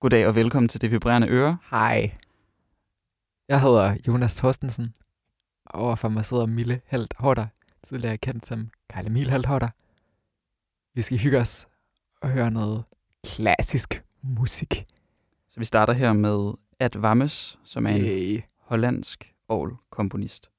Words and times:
Goddag 0.00 0.26
og 0.26 0.34
velkommen 0.34 0.68
til 0.68 0.80
Det 0.80 0.90
Vibrerende 0.90 1.28
Øre. 1.28 1.58
Hej. 1.70 2.16
Jeg 3.48 3.60
hedder 3.60 3.96
Jonas 4.08 4.36
Thorstensen. 4.36 4.94
og 5.66 5.80
Overfor 5.80 6.08
mig 6.08 6.24
sidder 6.24 6.46
Mille 6.46 6.80
Helt 6.86 7.14
Horter, 7.18 7.46
tidligere 7.82 8.16
kendt 8.18 8.46
som 8.46 8.70
Karl 8.88 9.06
Emil 9.06 9.30
Helt 9.30 9.46
Horter. 9.46 9.68
Vi 10.94 11.02
skal 11.02 11.18
hygge 11.18 11.38
os 11.38 11.68
og 12.22 12.30
høre 12.30 12.50
noget 12.50 12.84
klassisk 13.24 14.02
musik. 14.22 14.86
Så 15.48 15.60
vi 15.60 15.64
starter 15.64 15.92
her 15.92 16.12
med 16.12 16.52
Ad 16.78 16.96
Wammes, 16.96 17.58
som 17.64 17.86
er 17.86 17.90
en 17.90 18.04
Yay. 18.04 18.40
hollandsk 18.58 19.34
komponist. 19.90 20.50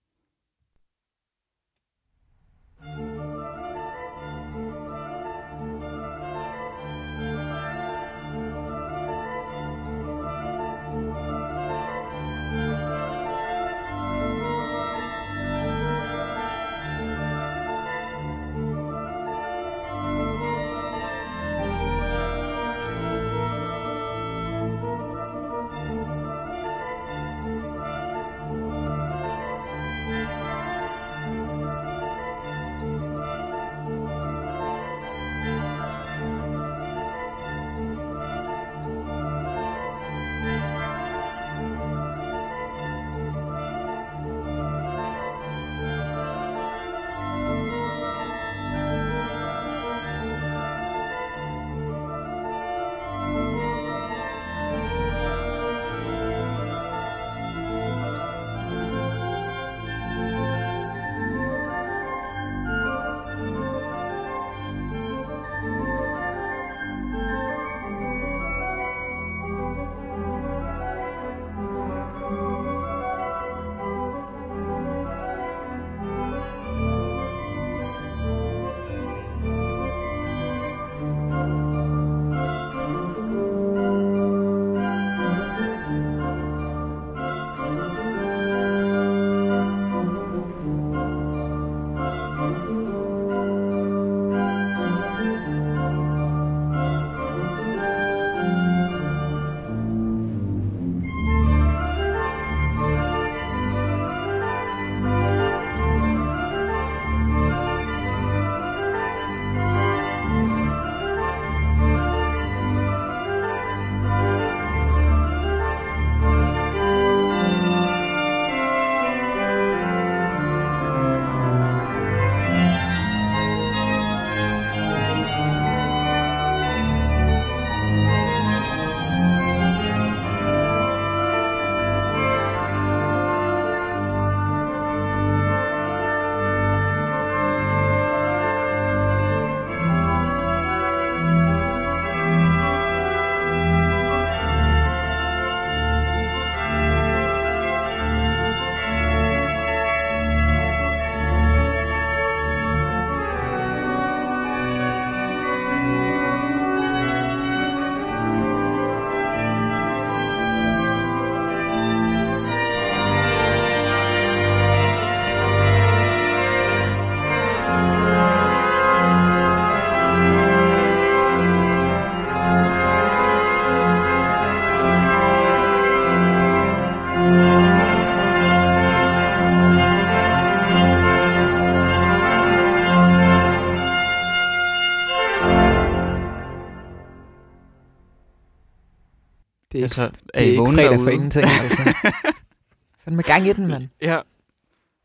Altså, 190.00 190.12
er 190.34 190.40
det 190.40 190.46
I 190.46 190.48
er 190.48 190.50
ikke 190.50 190.60
vågne 190.60 190.76
fredag 190.76 190.92
derude? 190.92 191.04
for 191.04 191.10
ingenting, 191.12 191.46
altså. 191.46 191.96
Fandme 193.04 193.22
gang 193.24 193.48
i 193.48 193.54
den, 193.54 193.68
mand. 193.68 193.88
Ja. 194.02 194.20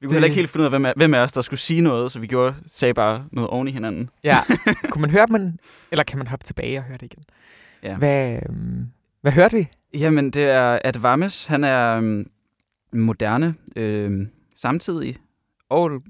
Vi 0.01 0.07
kunne 0.07 0.09
Det- 0.09 0.13
heller 0.15 0.27
ikke 0.27 0.35
helt 0.37 0.51
finde 0.51 0.63
ud 0.63 0.65
af, 0.65 0.71
hvem 0.71 0.87
af, 0.87 0.93
hvem 0.97 1.15
af 1.15 1.19
os, 1.21 1.33
der 1.33 1.41
skulle 1.41 1.61
sige 1.61 1.81
noget, 1.81 2.13
så 2.13 2.19
vi 2.21 2.27
gjorde, 2.27 2.55
sagde 2.67 2.95
bare 2.95 3.25
noget 3.33 3.51
oven 3.51 3.69
i 3.69 3.71
hinanden. 3.71 4.11
Ja. 4.25 4.37
Kunne 4.91 5.01
man 5.01 5.11
høre 5.11 5.27
dem, 5.27 5.59
eller 5.91 6.03
kan 6.05 6.19
man 6.19 6.27
hoppe 6.27 6.45
tilbage 6.45 6.79
og 6.79 6.85
høre 6.85 6.97
det 6.99 7.03
igen? 7.13 7.25
Ja. 7.83 7.97
Hvad, 7.97 8.39
øhm, 8.49 8.87
hvad 9.23 9.33
hørte 9.33 9.57
vi? 9.57 9.69
Jamen, 9.95 10.31
det 10.31 10.43
er 10.45 10.79
Ad 10.85 10.97
Wammes. 10.99 11.45
Han 11.47 11.65
er 11.65 11.97
øhm, 11.97 12.27
moderne, 12.93 13.55
øhm, 13.77 14.29
samtidig 14.55 15.17
og 15.71 16.03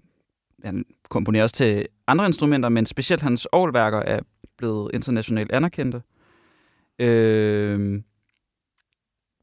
han 0.65 0.85
komponerer 1.09 1.43
også 1.43 1.55
til 1.57 1.87
andre 2.07 2.27
instrumenter, 2.27 2.69
men 2.69 2.87
specielt 2.87 3.23
hans 3.23 3.47
orgelværker 3.53 3.99
er 3.99 4.21
blevet 4.59 4.91
internationalt 4.95 5.53
anerkendte. 5.53 6.03
Øhm, 6.99 8.05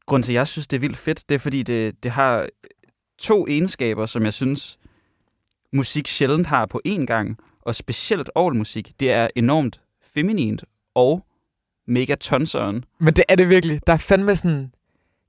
grunden 0.06 0.24
til, 0.24 0.32
at 0.32 0.34
jeg 0.34 0.48
synes, 0.48 0.66
det 0.68 0.76
er 0.76 0.80
vildt 0.80 0.96
fedt, 0.96 1.28
det 1.28 1.34
er, 1.34 1.38
fordi 1.38 1.62
det, 1.62 2.02
det 2.02 2.10
har 2.10 2.48
to 3.18 3.46
egenskaber, 3.46 4.06
som 4.06 4.24
jeg 4.24 4.32
synes, 4.32 4.78
musik 5.72 6.06
sjældent 6.06 6.46
har 6.46 6.66
på 6.66 6.80
én 6.88 7.04
gang, 7.04 7.38
og 7.62 7.74
specielt 7.74 8.30
orgelmusik. 8.34 9.00
Det 9.00 9.12
er 9.12 9.28
enormt 9.36 9.80
feminint 10.02 10.64
og 10.94 11.26
mega 11.86 12.14
tonsøren. 12.14 12.84
Men 13.00 13.14
det 13.14 13.24
er 13.28 13.36
det 13.36 13.48
virkelig. 13.48 13.86
Der 13.86 13.92
er 13.92 13.96
fandme 13.96 14.36
sådan... 14.36 14.72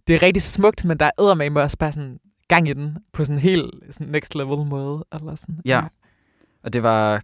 Det 0.07 0.15
er 0.15 0.21
rigtig 0.21 0.44
smukt, 0.44 0.85
men 0.85 0.97
der 0.97 1.05
er 1.05 1.11
eddermame 1.23 1.61
også 1.61 1.77
bare 1.77 1.91
sådan 1.91 2.19
gang 2.47 2.69
i 2.69 2.73
den 2.73 2.97
på 3.13 3.25
sådan 3.25 3.35
en 3.35 3.41
helt 3.41 3.73
sådan 3.91 4.07
next 4.07 4.35
level 4.35 4.65
måde. 4.65 5.05
Eller 5.13 5.35
sådan. 5.35 5.61
Ja. 5.65 5.83
Og 6.63 6.73
det 6.73 6.83
var 6.83 7.23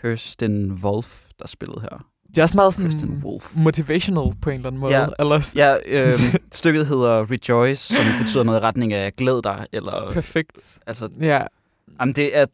Kirsten 0.00 0.72
Wolf, 0.72 1.28
der 1.38 1.46
spillede 1.46 1.80
her. 1.80 2.06
Det 2.28 2.38
er 2.38 2.42
også 2.42 2.56
meget 2.56 2.74
sådan 2.74 2.90
Kirsten 2.90 3.22
Wolf. 3.24 3.52
motivational 3.56 4.32
på 4.42 4.50
en 4.50 4.56
eller 4.56 4.66
anden 4.66 4.80
måde. 4.80 5.00
Ja. 5.00 5.06
Eller 5.18 5.40
sådan. 5.40 5.78
Ja, 5.92 6.06
øh, 6.08 6.14
stykket 6.52 6.86
hedder 6.86 7.26
Rejoice, 7.30 7.94
som 7.94 8.04
betyder 8.20 8.44
noget 8.44 8.60
i 8.60 8.62
retning 8.62 8.92
af 8.92 9.12
glæd 9.12 9.42
dig. 9.42 9.66
Eller, 9.72 10.10
Perfekt. 10.12 10.78
altså, 10.86 11.08
Ja. 11.20 11.42
jamen 12.00 12.14
det 12.14 12.36
er, 12.36 12.46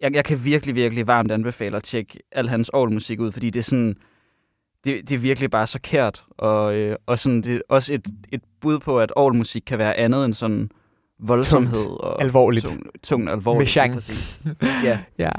jeg, 0.00 0.14
jeg 0.14 0.24
kan 0.24 0.44
virkelig, 0.44 0.74
virkelig 0.74 1.06
varmt 1.06 1.32
anbefale 1.32 1.76
at 1.76 1.82
tjekke 1.82 2.18
al 2.32 2.48
hans 2.48 2.68
orgelmusik 2.68 3.20
ud, 3.20 3.32
fordi 3.32 3.50
det 3.50 3.60
er 3.60 3.64
sådan, 3.64 3.96
det, 4.84 5.08
det 5.08 5.14
er 5.14 5.18
virkelig 5.18 5.50
bare 5.50 5.66
så 5.66 5.78
kært, 5.82 6.24
og, 6.38 6.74
øh, 6.74 6.96
og 7.06 7.18
sådan, 7.18 7.42
det 7.42 7.54
er 7.56 7.60
også 7.68 7.94
et, 7.94 8.06
et 8.32 8.40
bud 8.60 8.78
på, 8.78 9.00
at 9.00 9.12
orgelmusik 9.16 9.62
kan 9.66 9.78
være 9.78 9.94
andet 9.96 10.24
end 10.24 10.32
sådan 10.32 10.70
voldsomhed 11.18 11.86
og 12.00 12.22
Alvorligt. 12.22 12.66
tung, 12.66 12.86
tung 13.02 13.28
alvorligt. 13.28 13.74
Lige 13.74 13.92
præcis. 13.94 14.40
Ja, 14.84 14.98
Ja. 15.18 15.30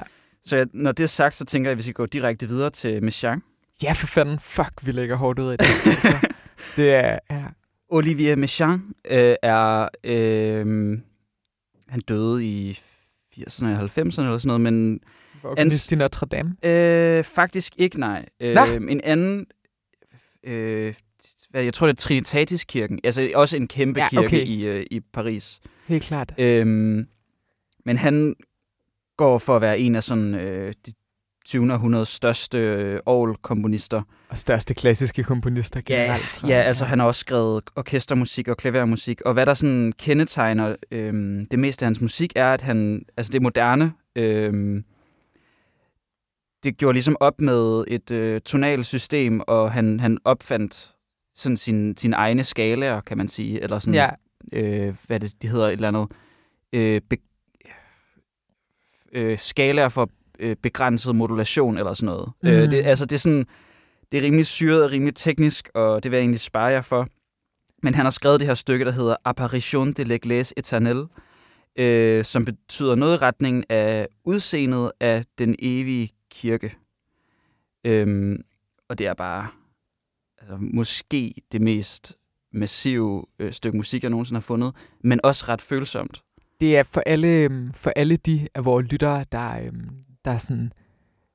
Så 0.47 0.57
jeg, 0.57 0.67
når 0.73 0.91
det 0.91 1.03
er 1.03 1.07
sagt, 1.07 1.35
så 1.35 1.45
tænker 1.45 1.69
jeg, 1.69 1.71
at 1.71 1.77
vi 1.77 1.83
skal 1.83 1.93
gå 1.93 2.05
direkte 2.05 2.47
videre 2.47 2.69
til 2.69 3.03
Mechang. 3.03 3.43
Ja, 3.83 3.91
for 3.91 4.07
fanden. 4.07 4.39
Fuck, 4.39 4.71
vi 4.81 4.91
lægger 4.91 5.15
hårdt 5.15 5.39
ud 5.39 5.49
af 5.51 5.57
det. 5.57 5.65
altså. 5.85 6.27
Det 6.75 6.93
er... 6.93 7.19
Ja. 7.31 7.43
Olivier 7.89 8.35
Mechant 8.35 8.81
øh, 9.11 9.35
er... 9.41 9.89
Øh, 10.03 10.99
han 11.87 11.99
døde 12.07 12.45
i 12.45 12.71
80'erne 13.37 13.65
eller 13.65 13.87
90'erne 13.87 14.21
eller 14.21 14.37
sådan 14.37 14.47
noget, 14.47 14.61
men 14.61 14.99
Organist 15.43 15.91
i 15.91 15.95
Notre 15.95 16.25
Dame. 16.27 16.55
øh, 16.63 17.23
faktisk 17.23 17.73
ikke, 17.77 17.99
nej. 17.99 18.25
Øh, 18.39 18.55
Nå. 18.55 18.61
en 18.89 19.01
anden... 19.03 19.45
Øh, 20.43 20.93
hvad- 21.49 21.63
jeg 21.63 21.73
tror, 21.73 21.87
det 21.87 21.93
er 21.93 21.97
Trinitatis-kirken. 22.01 22.99
Altså 23.03 23.31
også 23.35 23.57
en 23.57 23.67
kæmpe 23.67 23.99
Ja, 23.99 24.09
kirke 24.09 24.25
okay. 24.25 24.45
i, 24.45 24.67
øh, 24.67 24.85
i 24.91 24.99
Paris. 24.99 25.59
Helt 25.87 26.03
klart. 26.03 26.33
Øhm, 26.37 27.07
men 27.85 27.97
han 27.97 28.35
går 29.17 29.37
for 29.37 29.55
at 29.55 29.61
være 29.61 29.79
en 29.79 29.95
af 29.95 30.03
sådan 30.03 30.35
øh, 30.35 30.73
de 30.85 30.93
20. 31.47 31.73
århundredes 31.73 32.07
største 32.07 32.57
øh, 32.57 32.99
orgelkomponister. 33.05 34.01
Og 34.29 34.37
største 34.37 34.73
klassiske 34.73 35.23
komponister 35.23 35.81
generelt. 35.81 36.43
ja, 36.43 36.47
jeg. 36.47 36.65
altså 36.65 36.85
han 36.85 36.99
har 36.99 37.07
også 37.07 37.19
skrevet 37.19 37.63
orkestermusik 37.75 38.47
og 38.47 38.57
klavermusik. 38.57 39.21
Og 39.21 39.33
hvad 39.33 39.45
der 39.45 39.53
sådan 39.53 39.93
kendetegner 39.99 40.75
øhm, 40.91 41.45
det 41.45 41.59
meste 41.59 41.85
af 41.85 41.87
hans 41.87 42.01
musik, 42.01 42.33
er, 42.35 42.53
at 42.53 42.61
han, 42.61 43.05
altså 43.17 43.31
det 43.31 43.39
er 43.39 43.43
moderne. 43.43 43.93
Øhm, 44.15 44.83
det 46.63 46.77
gjorde 46.77 46.93
ligesom 46.93 47.17
op 47.19 47.41
med 47.41 47.83
et 47.87 48.11
øh, 48.11 48.41
tonalt 48.41 48.85
system, 48.85 49.41
og 49.47 49.71
han, 49.71 49.99
han 49.99 50.17
opfandt 50.25 50.93
sådan 51.35 51.57
sin, 51.57 51.97
sine 51.97 52.15
egne 52.15 52.43
skalaer, 52.43 53.01
kan 53.01 53.17
man 53.17 53.27
sige. 53.27 53.63
Eller 53.63 53.79
sådan, 53.79 53.93
Ja, 53.93 54.09
øh, 54.53 54.95
hvad 55.07 55.19
det, 55.19 55.41
det 55.41 55.49
hedder, 55.49 55.67
et 55.67 55.71
eller 55.71 55.87
andet, 55.87 56.07
øh, 56.73 57.01
be, 57.09 57.15
øh, 59.13 59.37
skalaer 59.39 59.89
for 59.89 60.09
øh, 60.39 60.55
begrænset 60.63 61.15
modulation 61.15 61.77
eller 61.77 61.93
sådan 61.93 62.05
noget. 62.05 62.31
Mm. 62.43 62.49
Øh, 62.49 62.61
Mhm. 62.61 62.69
det, 62.69 62.85
altså, 62.85 63.05
det 63.05 63.15
er 63.15 63.19
sådan, 63.19 63.45
det 64.11 64.17
er 64.17 64.21
rimelig 64.21 64.45
syret 64.45 64.83
og 64.83 64.91
rimelig 64.91 65.15
teknisk, 65.15 65.69
og 65.73 66.03
det 66.03 66.11
vil 66.11 66.17
jeg 66.17 66.21
egentlig 66.21 66.39
spare 66.39 66.65
jer 66.65 66.81
for. 66.81 67.07
Men 67.83 67.95
han 67.95 68.05
har 68.05 68.09
skrevet 68.09 68.39
det 68.39 68.47
her 68.47 68.55
stykke, 68.55 68.85
der 68.85 68.91
hedder 68.91 69.15
Apparition 69.25 69.93
de 69.93 70.03
l'Église 70.03 70.51
éternelle, 70.59 71.07
øh, 71.83 72.23
som 72.23 72.45
betyder 72.45 72.95
noget 72.95 73.13
i 73.13 73.17
retningen 73.17 73.63
af 73.69 74.07
udseendet 74.25 74.91
af 74.99 75.23
den 75.37 75.55
evige 75.59 76.09
kirke. 76.31 76.75
Øhm, 77.85 78.41
og 78.89 78.97
det 78.99 79.07
er 79.07 79.13
bare 79.13 79.47
altså, 80.41 80.57
måske 80.59 81.33
det 81.51 81.61
mest 81.61 82.15
massive 82.53 83.25
øh, 83.39 83.51
stykke 83.53 83.77
musik, 83.77 84.03
jeg 84.03 84.09
nogensinde 84.09 84.37
har 84.37 84.41
fundet, 84.41 84.73
men 85.03 85.19
også 85.23 85.45
ret 85.49 85.61
følsomt. 85.61 86.23
Det 86.59 86.77
er 86.77 86.83
for 86.83 87.03
alle, 87.05 87.27
øhm, 87.27 87.73
for 87.73 87.91
alle 87.95 88.17
de 88.17 88.47
af 88.55 88.65
vores 88.65 88.87
lyttere, 88.91 89.25
der, 89.31 89.59
øhm, 89.61 89.89
der, 90.25 90.31
er 90.31 90.37
sådan, 90.37 90.71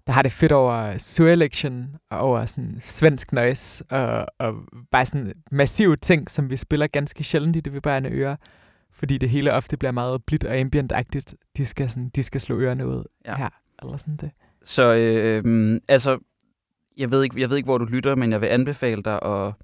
der 0.06 0.12
har 0.12 0.22
det 0.22 0.32
fedt 0.32 0.52
over 0.52 0.98
Surelection 0.98 1.96
og 2.10 2.18
over 2.18 2.44
sådan 2.44 2.78
svensk 2.80 3.32
noise 3.32 3.84
og, 3.90 4.26
og 4.38 4.54
bare 4.90 5.06
sådan 5.06 5.32
massive 5.50 5.96
ting, 5.96 6.30
som 6.30 6.50
vi 6.50 6.56
spiller 6.56 6.86
ganske 6.86 7.24
sjældent 7.24 7.56
i 7.56 7.60
det 7.60 7.72
vibrerende 7.72 8.10
ører, 8.10 8.36
fordi 8.92 9.18
det 9.18 9.28
hele 9.28 9.52
ofte 9.52 9.76
bliver 9.76 9.92
meget 9.92 10.24
blidt 10.24 10.44
og 10.44 10.56
ambient-agtigt. 10.56 11.34
De 11.56 11.66
skal, 11.66 11.90
sådan, 11.90 12.08
de 12.08 12.22
skal 12.22 12.40
slå 12.40 12.58
ørerne 12.58 12.86
ud 12.86 13.04
ja. 13.26 13.36
her, 13.36 13.48
eller 13.82 13.96
sådan 13.96 14.16
det. 14.16 14.30
Så 14.62 14.94
øh, 14.94 15.80
altså, 15.88 16.18
jeg 16.96 17.10
ved, 17.10 17.22
ikke, 17.22 17.40
jeg 17.40 17.50
ved 17.50 17.56
ikke, 17.56 17.66
hvor 17.66 17.78
du 17.78 17.84
lytter, 17.84 18.14
men 18.14 18.32
jeg 18.32 18.40
vil 18.40 18.46
anbefale 18.46 19.02
dig 19.02 19.22
at 19.22 19.54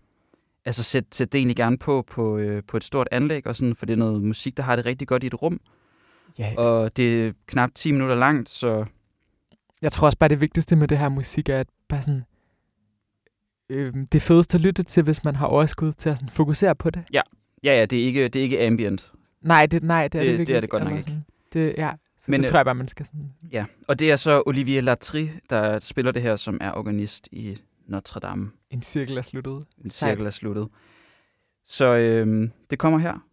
altså, 0.69 0.83
sætte, 0.83 1.09
sætte 1.13 1.31
det 1.33 1.39
egentlig 1.39 1.57
gerne 1.57 1.79
på 1.79 2.05
på, 2.11 2.39
øh, 2.39 2.63
på 2.69 2.77
et 2.77 2.85
stort 2.85 3.09
anlæg, 3.11 3.47
og 3.47 3.57
sådan, 3.57 3.75
for 3.75 3.87
det 3.87 3.93
er 3.93 3.99
noget 3.99 4.23
musik, 4.23 4.57
der 4.57 4.63
har 4.63 4.77
det 4.77 4.87
rigtig 4.87 5.09
godt 5.09 5.23
i 5.25 5.27
et 5.27 5.43
rum, 5.43 5.61
Ja, 6.39 6.55
og 6.57 6.97
det 6.97 7.27
er 7.27 7.33
knap 7.47 7.71
10 7.75 7.93
minutter 7.93 8.15
langt, 8.15 8.49
så 8.49 8.85
jeg 9.83 9.93
tror 9.93 10.07
også 10.07 10.19
bare, 10.19 10.29
det 10.29 10.41
vigtigste 10.41 10.77
med 10.77 10.89
det 10.89 10.99
her 10.99 11.09
musik 11.09 11.49
er, 11.49 11.61
at 11.61 11.67
bare 11.89 12.03
sådan, 12.03 12.23
øh, 13.71 13.95
det 14.13 14.23
fedeste 14.23 14.55
at 14.55 14.61
lytte 14.61 14.83
til, 14.83 15.03
hvis 15.03 15.25
man 15.25 15.37
har 15.37 15.47
overskud 15.47 15.93
til 15.93 16.09
at 16.11 16.17
sådan, 16.17 16.29
fokusere 16.29 16.75
på 16.75 16.91
det. 16.91 17.03
ja, 17.13 17.21
ja, 17.65 17.87
det 17.87 18.01
er 18.01 18.05
ikke, 18.07 18.29
det 18.29 18.37
er 18.37 18.43
ikke 18.43 18.67
ambient. 18.67 19.13
Nej, 19.43 19.67
det, 19.67 19.83
nej, 19.83 20.09
det 20.09 20.19
er 20.19 20.23
Det- 20.23 20.27
det, 20.27 20.33
det 20.33 20.39
virkelig 20.39 20.57
er 20.57 20.61
det 20.61 20.71
godt 20.71 20.83
nok 20.85 20.91
Eller 20.93 20.99
ikke. 20.99 21.11
Sådan. 21.11 21.25
Det, 21.53 21.75
ja, 21.79 21.91
så 22.19 22.25
Men, 22.27 22.31
Men, 22.33 22.41
det 22.41 22.47
øh, 22.47 22.51
tror 22.51 22.59
jeg 22.59 22.65
bare, 22.67 22.75
man 22.75 22.89
skal 22.89 23.07
sådan... 23.07 23.33
Ja, 23.53 23.65
og 23.89 23.99
det 23.99 24.11
er 24.11 24.17
så 24.17 24.43
Olivier 24.47 24.81
Latry, 24.81 25.27
der 25.51 25.79
spiller 25.79 26.13
det 26.13 26.23
her, 26.23 26.37
som 26.37 26.59
er 26.61 26.73
organist 26.73 27.29
i 27.33 27.57
Notre 27.87 28.21
Dame. 28.21 28.51
En 28.71 28.83
cirkel 28.83 29.17
er 29.17 29.23
sluttet. 29.23 29.67
En 29.85 29.91
cirkel 29.91 30.27
er 30.27 30.31
sluttet. 30.31 30.69
Så 31.65 31.87
øh, 31.87 32.51
det 32.71 32.79
kommer 32.79 32.99
her. 32.99 33.28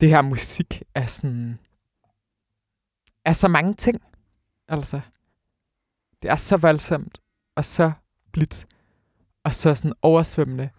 Det 0.00 0.08
her 0.08 0.22
musik 0.22 0.82
er 0.94 1.06
sådan, 1.06 1.58
er 3.24 3.32
så 3.32 3.48
mange 3.48 3.74
ting, 3.74 4.02
altså. 4.68 5.00
Det 6.22 6.30
er 6.30 6.36
så 6.36 6.56
voldsomt, 6.56 7.20
og 7.56 7.64
så 7.64 7.92
blidt, 8.32 8.66
og 9.44 9.54
så 9.54 9.74
sådan 9.74 9.92
oversvømmende, 10.02 10.70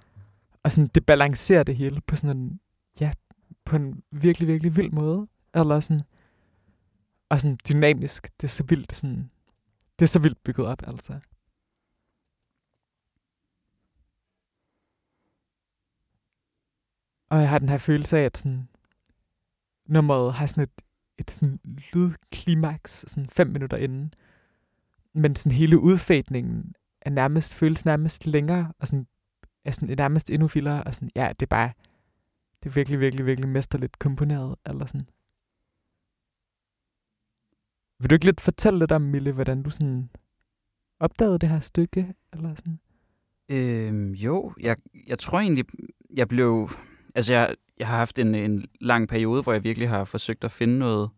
og 0.63 0.71
sådan, 0.71 0.87
det 0.87 1.05
balancerer 1.05 1.63
det 1.63 1.75
hele 1.75 2.01
på 2.01 2.15
sådan 2.15 2.37
en, 2.37 2.59
ja, 2.99 3.11
på 3.65 3.75
en 3.75 4.03
virkelig, 4.11 4.47
virkelig 4.47 4.75
vild 4.75 4.91
måde, 4.91 5.27
eller 5.53 5.79
sådan, 5.79 6.01
og 7.29 7.41
sådan 7.41 7.57
dynamisk, 7.69 8.23
det 8.41 8.47
er 8.47 8.51
så 8.51 8.63
vildt, 8.63 8.95
sådan, 8.95 9.31
det 9.99 10.05
er 10.05 10.09
så 10.09 10.19
vildt 10.19 10.43
bygget 10.43 10.67
op, 10.67 10.81
altså. 10.87 11.19
Og 17.29 17.39
jeg 17.39 17.49
har 17.49 17.59
den 17.59 17.69
her 17.69 17.77
følelse 17.77 18.17
af, 18.17 18.23
at 18.23 18.37
sådan, 18.37 18.69
nummeret 19.89 20.33
har 20.33 20.45
sådan 20.45 20.63
et, 20.63 20.81
et 21.17 21.31
sådan 21.31 21.59
lydklimaks 21.93 23.05
sådan 23.07 23.29
fem 23.29 23.47
minutter 23.47 23.77
inden. 23.77 24.13
Men 25.13 25.35
sådan 25.35 25.51
hele 25.55 25.79
udfætningen 25.79 26.73
er 27.01 27.09
nærmest, 27.09 27.55
føles 27.55 27.85
nærmest 27.85 28.25
længere, 28.25 28.73
og 28.79 28.87
sådan, 28.87 29.07
er 29.65 29.71
sådan 29.71 29.97
nærmest 29.97 30.29
endnu 30.29 30.47
vildere, 30.47 30.83
og 30.83 30.93
sådan, 30.93 31.09
ja, 31.15 31.29
det 31.39 31.41
er 31.41 31.49
bare, 31.49 31.71
det 32.63 32.69
er 32.69 32.73
virkelig, 32.73 32.99
virkelig, 32.99 33.25
virkelig 33.25 33.49
mesterligt 33.49 33.99
komponeret, 33.99 34.55
eller 34.65 34.85
sådan. 34.85 35.07
Vil 37.99 38.09
du 38.09 38.15
ikke 38.15 38.25
lidt 38.25 38.41
fortælle 38.41 38.79
lidt 38.79 38.91
om, 38.91 39.01
Mille, 39.01 39.31
hvordan 39.31 39.63
du 39.63 39.69
sådan 39.69 40.09
opdagede 40.99 41.39
det 41.39 41.49
her 41.49 41.59
stykke, 41.59 42.13
eller 42.33 42.55
sådan? 42.55 42.79
Øhm, 43.49 44.11
jo, 44.11 44.53
jeg, 44.61 44.77
jeg 45.07 45.19
tror 45.19 45.39
egentlig, 45.39 45.65
jeg 46.15 46.27
blev... 46.27 46.69
Altså, 47.15 47.33
jeg, 47.33 47.55
jeg 47.79 47.87
har 47.87 47.97
haft 47.97 48.19
en, 48.19 48.35
en 48.35 48.65
lang 48.81 49.07
periode, 49.07 49.43
hvor 49.43 49.53
jeg 49.53 49.63
virkelig 49.63 49.89
har 49.89 50.05
forsøgt 50.05 50.43
at 50.43 50.51
finde 50.51 50.79
noget, 50.79 51.09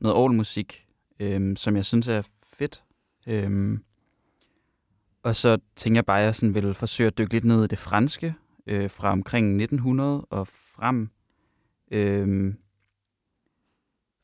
noget 0.00 0.16
orgelmusik, 0.16 0.86
øhm, 1.20 1.56
som 1.56 1.76
jeg 1.76 1.84
synes 1.84 2.08
er 2.08 2.22
fedt. 2.52 2.84
Øhm, 3.26 3.82
og 5.22 5.34
så 5.34 5.58
tænker 5.76 5.98
jeg 5.98 6.06
bare, 6.06 6.18
at 6.18 6.24
jeg 6.24 6.34
sådan 6.34 6.54
vil 6.54 6.74
forsøge 6.74 7.06
at 7.06 7.18
dykke 7.18 7.32
lidt 7.32 7.44
ned 7.44 7.64
i 7.64 7.66
det 7.66 7.78
franske, 7.78 8.34
øh, 8.66 8.90
fra 8.90 9.12
omkring 9.12 9.46
1900 9.56 10.26
og 10.30 10.48
frem. 10.48 11.10
Øhm, 11.90 12.56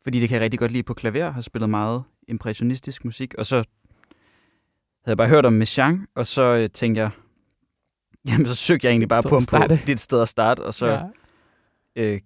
fordi 0.02 0.20
det 0.20 0.28
kan 0.28 0.34
jeg 0.34 0.42
rigtig 0.42 0.60
godt 0.60 0.70
lide 0.70 0.82
på 0.82 0.94
klaver, 0.94 1.30
har 1.30 1.40
spillet 1.40 1.70
meget 1.70 2.04
impressionistisk 2.28 3.04
musik, 3.04 3.34
og 3.34 3.46
så 3.46 3.56
havde 3.56 3.64
jeg 5.06 5.16
bare 5.16 5.28
hørt 5.28 5.46
om 5.46 5.52
Messiaen, 5.52 6.06
og 6.14 6.26
så 6.26 6.42
øh, 6.42 6.68
tænkte 6.70 7.00
jeg, 7.00 7.10
jamen 8.28 8.46
så 8.46 8.54
søgte 8.54 8.86
jeg 8.86 8.90
egentlig 8.90 9.08
bare 9.08 9.22
på, 9.22 9.40
på 9.50 9.74
dit 9.86 10.00
sted 10.00 10.20
at 10.20 10.28
starte, 10.28 10.60
og 10.60 10.74
så 10.74 10.86
ja. 10.86 11.02
Øh, 11.96 12.20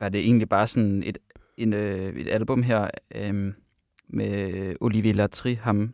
var 0.00 0.08
det 0.08 0.20
egentlig 0.20 0.48
bare 0.48 0.66
sådan 0.66 1.02
et, 1.02 1.18
en, 1.56 1.72
øh, 1.72 2.16
et 2.16 2.28
album 2.28 2.62
her 2.62 2.90
øh, 3.14 3.52
med 4.08 4.74
Olivier 4.80 5.14
Latry, 5.14 5.56
ham 5.56 5.92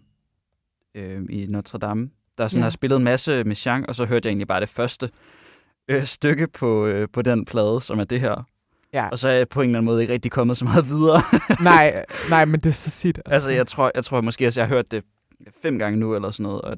øh, 0.95 1.23
i 1.31 1.47
Notre 1.47 1.79
Dame, 1.79 2.11
der 2.39 2.49
sådan 2.49 2.61
ja. 2.61 2.65
har 2.65 2.71
spillet 2.71 2.97
en 2.97 3.05
masse 3.05 3.45
Messiaen, 3.45 3.87
og 3.87 3.95
så 3.95 4.05
hørte 4.05 4.27
jeg 4.27 4.31
egentlig 4.31 4.49
bare 4.49 4.61
det 4.61 4.69
første 4.69 5.11
øh, 5.89 6.03
stykke 6.03 6.47
på, 6.47 6.87
øh, 6.87 7.09
på 7.13 7.23
den 7.23 7.45
plade, 7.45 7.81
som 7.81 7.99
er 7.99 8.05
det 8.05 8.21
her. 8.21 8.47
Ja. 8.93 9.09
Og 9.09 9.19
så 9.19 9.29
er 9.29 9.33
jeg 9.33 9.49
på 9.49 9.61
en 9.61 9.69
eller 9.69 9.79
anden 9.79 9.85
måde 9.85 10.03
ikke 10.03 10.13
rigtig 10.13 10.33
kommet 10.33 10.57
så 10.57 10.65
meget 10.65 10.87
videre. 10.87 11.21
nej, 11.63 12.05
nej, 12.31 12.45
men 12.45 12.61
det 12.61 12.67
er 12.67 12.73
så 12.73 12.91
sit. 12.91 13.19
Altså, 13.19 13.33
altså 13.33 13.51
jeg 13.51 13.67
tror, 13.67 13.91
jeg 13.95 14.05
tror 14.05 14.21
måske, 14.21 14.47
at 14.47 14.57
jeg 14.57 14.67
har 14.67 14.75
hørt 14.75 14.91
det 14.91 15.05
fem 15.63 15.79
gange 15.79 15.99
nu, 15.99 16.15
eller 16.15 16.31
sådan 16.31 16.45
noget, 16.45 16.63
og 16.63 16.77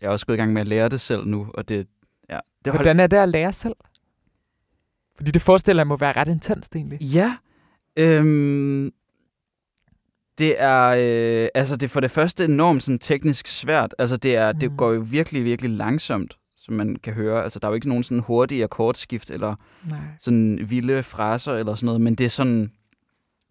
jeg 0.00 0.06
er 0.06 0.10
også 0.10 0.26
gået 0.26 0.36
i 0.36 0.40
gang 0.40 0.52
med 0.52 0.60
at 0.60 0.68
lære 0.68 0.88
det 0.88 1.00
selv 1.00 1.26
nu, 1.26 1.50
og 1.54 1.68
det, 1.68 1.86
ja. 2.30 2.38
Det 2.64 2.72
Hvordan 2.72 3.00
er 3.00 3.06
det 3.06 3.16
at 3.16 3.28
lære 3.28 3.52
selv? 3.52 3.74
Fordi 5.16 5.30
det 5.30 5.42
forestiller 5.42 5.80
jeg 5.80 5.86
må 5.86 5.96
være 5.96 6.12
ret 6.12 6.28
intenst 6.28 6.76
egentlig. 6.76 7.00
Ja, 7.00 7.36
øhm, 7.98 8.90
det 10.38 10.62
er, 10.62 10.88
øh, 10.88 11.48
altså 11.54 11.76
det 11.76 11.82
er 11.82 11.88
for 11.88 12.00
det 12.00 12.10
første 12.10 12.44
enormt 12.44 12.82
sådan, 12.82 12.98
teknisk 12.98 13.46
svært. 13.46 13.94
Altså 13.98 14.16
det, 14.16 14.36
er, 14.36 14.52
mm. 14.52 14.58
det 14.58 14.72
går 14.76 14.92
jo 14.92 15.04
virkelig, 15.10 15.44
virkelig 15.44 15.70
langsomt 15.70 16.36
som 16.64 16.74
man 16.74 16.96
kan 16.96 17.12
høre. 17.14 17.42
Altså, 17.42 17.58
der 17.58 17.66
er 17.68 17.70
jo 17.70 17.74
ikke 17.74 17.88
nogen 17.88 18.02
sådan 18.02 18.20
hurtige 18.20 18.64
akkordskift, 18.64 19.30
eller 19.30 19.54
Nej. 19.88 19.98
sådan 20.18 20.70
vilde 20.70 21.02
fraser, 21.02 21.52
eller 21.52 21.74
sådan 21.74 21.86
noget, 21.86 22.00
men 22.00 22.14
det 22.14 22.24
er 22.24 22.28
sådan, 22.28 22.72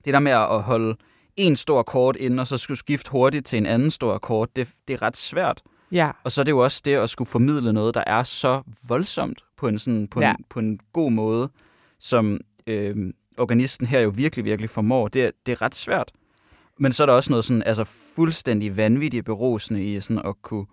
det 0.05 0.13
der 0.13 0.19
med 0.19 0.31
at 0.31 0.61
holde 0.61 0.95
en 1.37 1.55
stor 1.55 1.79
akkord 1.79 2.15
ind, 2.17 2.39
og 2.39 2.47
så 2.47 2.57
skulle 2.57 2.77
skifte 2.77 3.11
hurtigt 3.11 3.45
til 3.45 3.57
en 3.57 3.65
anden 3.65 3.91
stor 3.91 4.13
akkord, 4.13 4.49
det, 4.55 4.69
det 4.87 4.93
er 4.93 5.01
ret 5.01 5.17
svært. 5.17 5.61
Ja. 5.91 6.11
Og 6.23 6.31
så 6.31 6.41
er 6.41 6.43
det 6.43 6.51
jo 6.51 6.59
også 6.59 6.81
det 6.85 6.95
at 6.95 7.09
skulle 7.09 7.27
formidle 7.27 7.73
noget, 7.73 7.95
der 7.95 8.03
er 8.07 8.23
så 8.23 8.61
voldsomt 8.87 9.43
på 9.61 9.67
en, 9.67 9.79
sådan, 9.79 10.07
på 10.07 10.21
ja. 10.21 10.31
en, 10.31 10.45
på 10.49 10.59
en 10.59 10.79
god 10.93 11.11
måde, 11.11 11.49
som 11.99 12.39
øh, 12.67 13.13
organisten 13.37 13.87
her 13.87 13.99
jo 13.99 14.09
virkelig, 14.09 14.45
virkelig 14.45 14.69
formår. 14.69 15.07
Det, 15.07 15.31
det 15.45 15.51
er 15.51 15.61
ret 15.61 15.75
svært. 15.75 16.11
Men 16.79 16.91
så 16.91 17.03
er 17.03 17.05
der 17.05 17.13
også 17.13 17.31
noget 17.31 17.45
sådan, 17.45 17.63
altså 17.63 17.83
fuldstændig 17.83 18.77
vanvittigt 18.77 19.25
berosende 19.25 19.83
i 19.83 19.99
sådan 19.99 20.25
at 20.25 20.41
kunne 20.41 20.65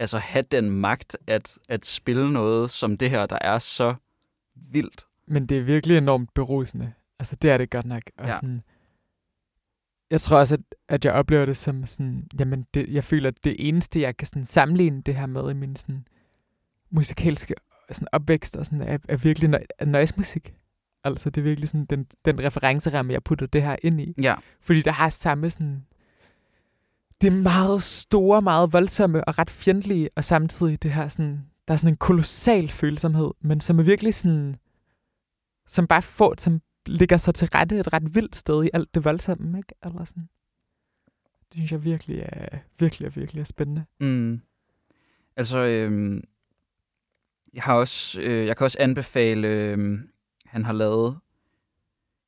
altså 0.00 0.18
have 0.18 0.44
den 0.50 0.70
magt 0.70 1.16
at, 1.26 1.58
at 1.68 1.86
spille 1.86 2.32
noget 2.32 2.70
som 2.70 2.96
det 2.96 3.10
her, 3.10 3.26
der 3.26 3.38
er 3.40 3.58
så 3.58 3.94
vildt. 4.54 5.06
Men 5.28 5.46
det 5.46 5.58
er 5.58 5.62
virkelig 5.62 5.98
enormt 5.98 6.34
berusende. 6.34 6.92
Altså, 7.18 7.36
det 7.36 7.50
er 7.50 7.58
det 7.58 7.70
godt 7.70 7.86
nok. 7.86 8.02
Og 8.18 8.26
ja. 8.26 8.34
sådan, 8.34 8.62
jeg 10.10 10.20
tror 10.20 10.38
også, 10.38 10.54
at, 10.54 10.60
at 10.88 11.04
jeg 11.04 11.12
oplever 11.12 11.46
det 11.46 11.56
som 11.56 11.86
sådan, 11.86 12.28
jamen, 12.38 12.66
det, 12.74 12.88
jeg 12.88 13.04
føler, 13.04 13.28
at 13.28 13.44
det 13.44 13.56
eneste, 13.68 14.00
jeg 14.00 14.16
kan 14.16 14.26
sådan 14.26 14.46
sammenligne 14.46 15.02
det 15.02 15.14
her 15.14 15.26
med 15.26 15.50
i 15.50 15.54
min 15.54 15.76
sådan, 15.76 16.06
musikalske 16.90 17.54
sådan 17.90 18.08
opvækst, 18.12 18.56
og 18.56 18.66
sådan, 18.66 18.80
er, 18.80 18.98
er 19.08 19.16
virkelig 19.16 19.50
nø- 19.54 19.84
noise 19.84 20.14
musik. 20.16 20.54
Altså, 21.04 21.30
det 21.30 21.40
er 21.40 21.42
virkelig 21.44 21.68
sådan 21.68 21.84
den, 21.84 22.06
den 22.24 22.40
referenceramme, 22.44 23.12
jeg 23.12 23.22
putter 23.22 23.46
det 23.46 23.62
her 23.62 23.76
ind 23.82 24.00
i. 24.00 24.14
Ja. 24.22 24.34
Fordi 24.60 24.80
der 24.80 24.92
har 24.92 25.08
samme 25.08 25.50
sådan 25.50 25.84
det 27.22 27.32
er 27.32 27.36
meget 27.42 27.82
store, 27.82 28.42
meget 28.42 28.72
voldsomme 28.72 29.24
og 29.24 29.38
ret 29.38 29.50
fjendtlige, 29.50 30.08
og 30.16 30.24
samtidig 30.24 30.82
det 30.82 30.92
her 30.92 31.08
sådan, 31.08 31.46
der 31.68 31.74
er 31.74 31.78
sådan 31.78 31.92
en 31.92 31.96
kolossal 31.96 32.68
følsomhed, 32.68 33.30
men 33.40 33.60
som 33.60 33.78
er 33.78 33.82
virkelig 33.82 34.14
sådan, 34.14 34.56
som 35.66 35.86
bare 35.86 36.02
får, 36.02 36.34
som 36.38 36.60
ligger 36.86 37.16
sig 37.16 37.34
til 37.34 37.48
rette 37.54 37.78
et 37.78 37.92
ret 37.92 38.14
vildt 38.14 38.36
sted 38.36 38.64
i 38.64 38.70
alt 38.72 38.94
det 38.94 39.04
voldsomme, 39.04 39.58
ikke? 39.58 39.74
Eller 39.84 40.04
sådan. 40.04 40.28
Det 41.44 41.54
synes 41.54 41.72
jeg 41.72 41.84
virkelig 41.84 42.18
er, 42.28 42.58
virkelig 42.78 43.06
er, 43.06 43.10
virkelig 43.10 43.40
er 43.40 43.44
spændende. 43.44 43.84
Mm. 44.00 44.40
Altså, 45.36 45.58
øh, 45.58 46.22
jeg 47.54 47.62
har 47.62 47.74
også, 47.74 48.20
øh, 48.20 48.46
jeg 48.46 48.56
kan 48.56 48.64
også 48.64 48.78
anbefale, 48.80 49.48
øh, 49.48 49.98
han 50.46 50.64
har 50.64 50.72
lavet, 50.72 51.18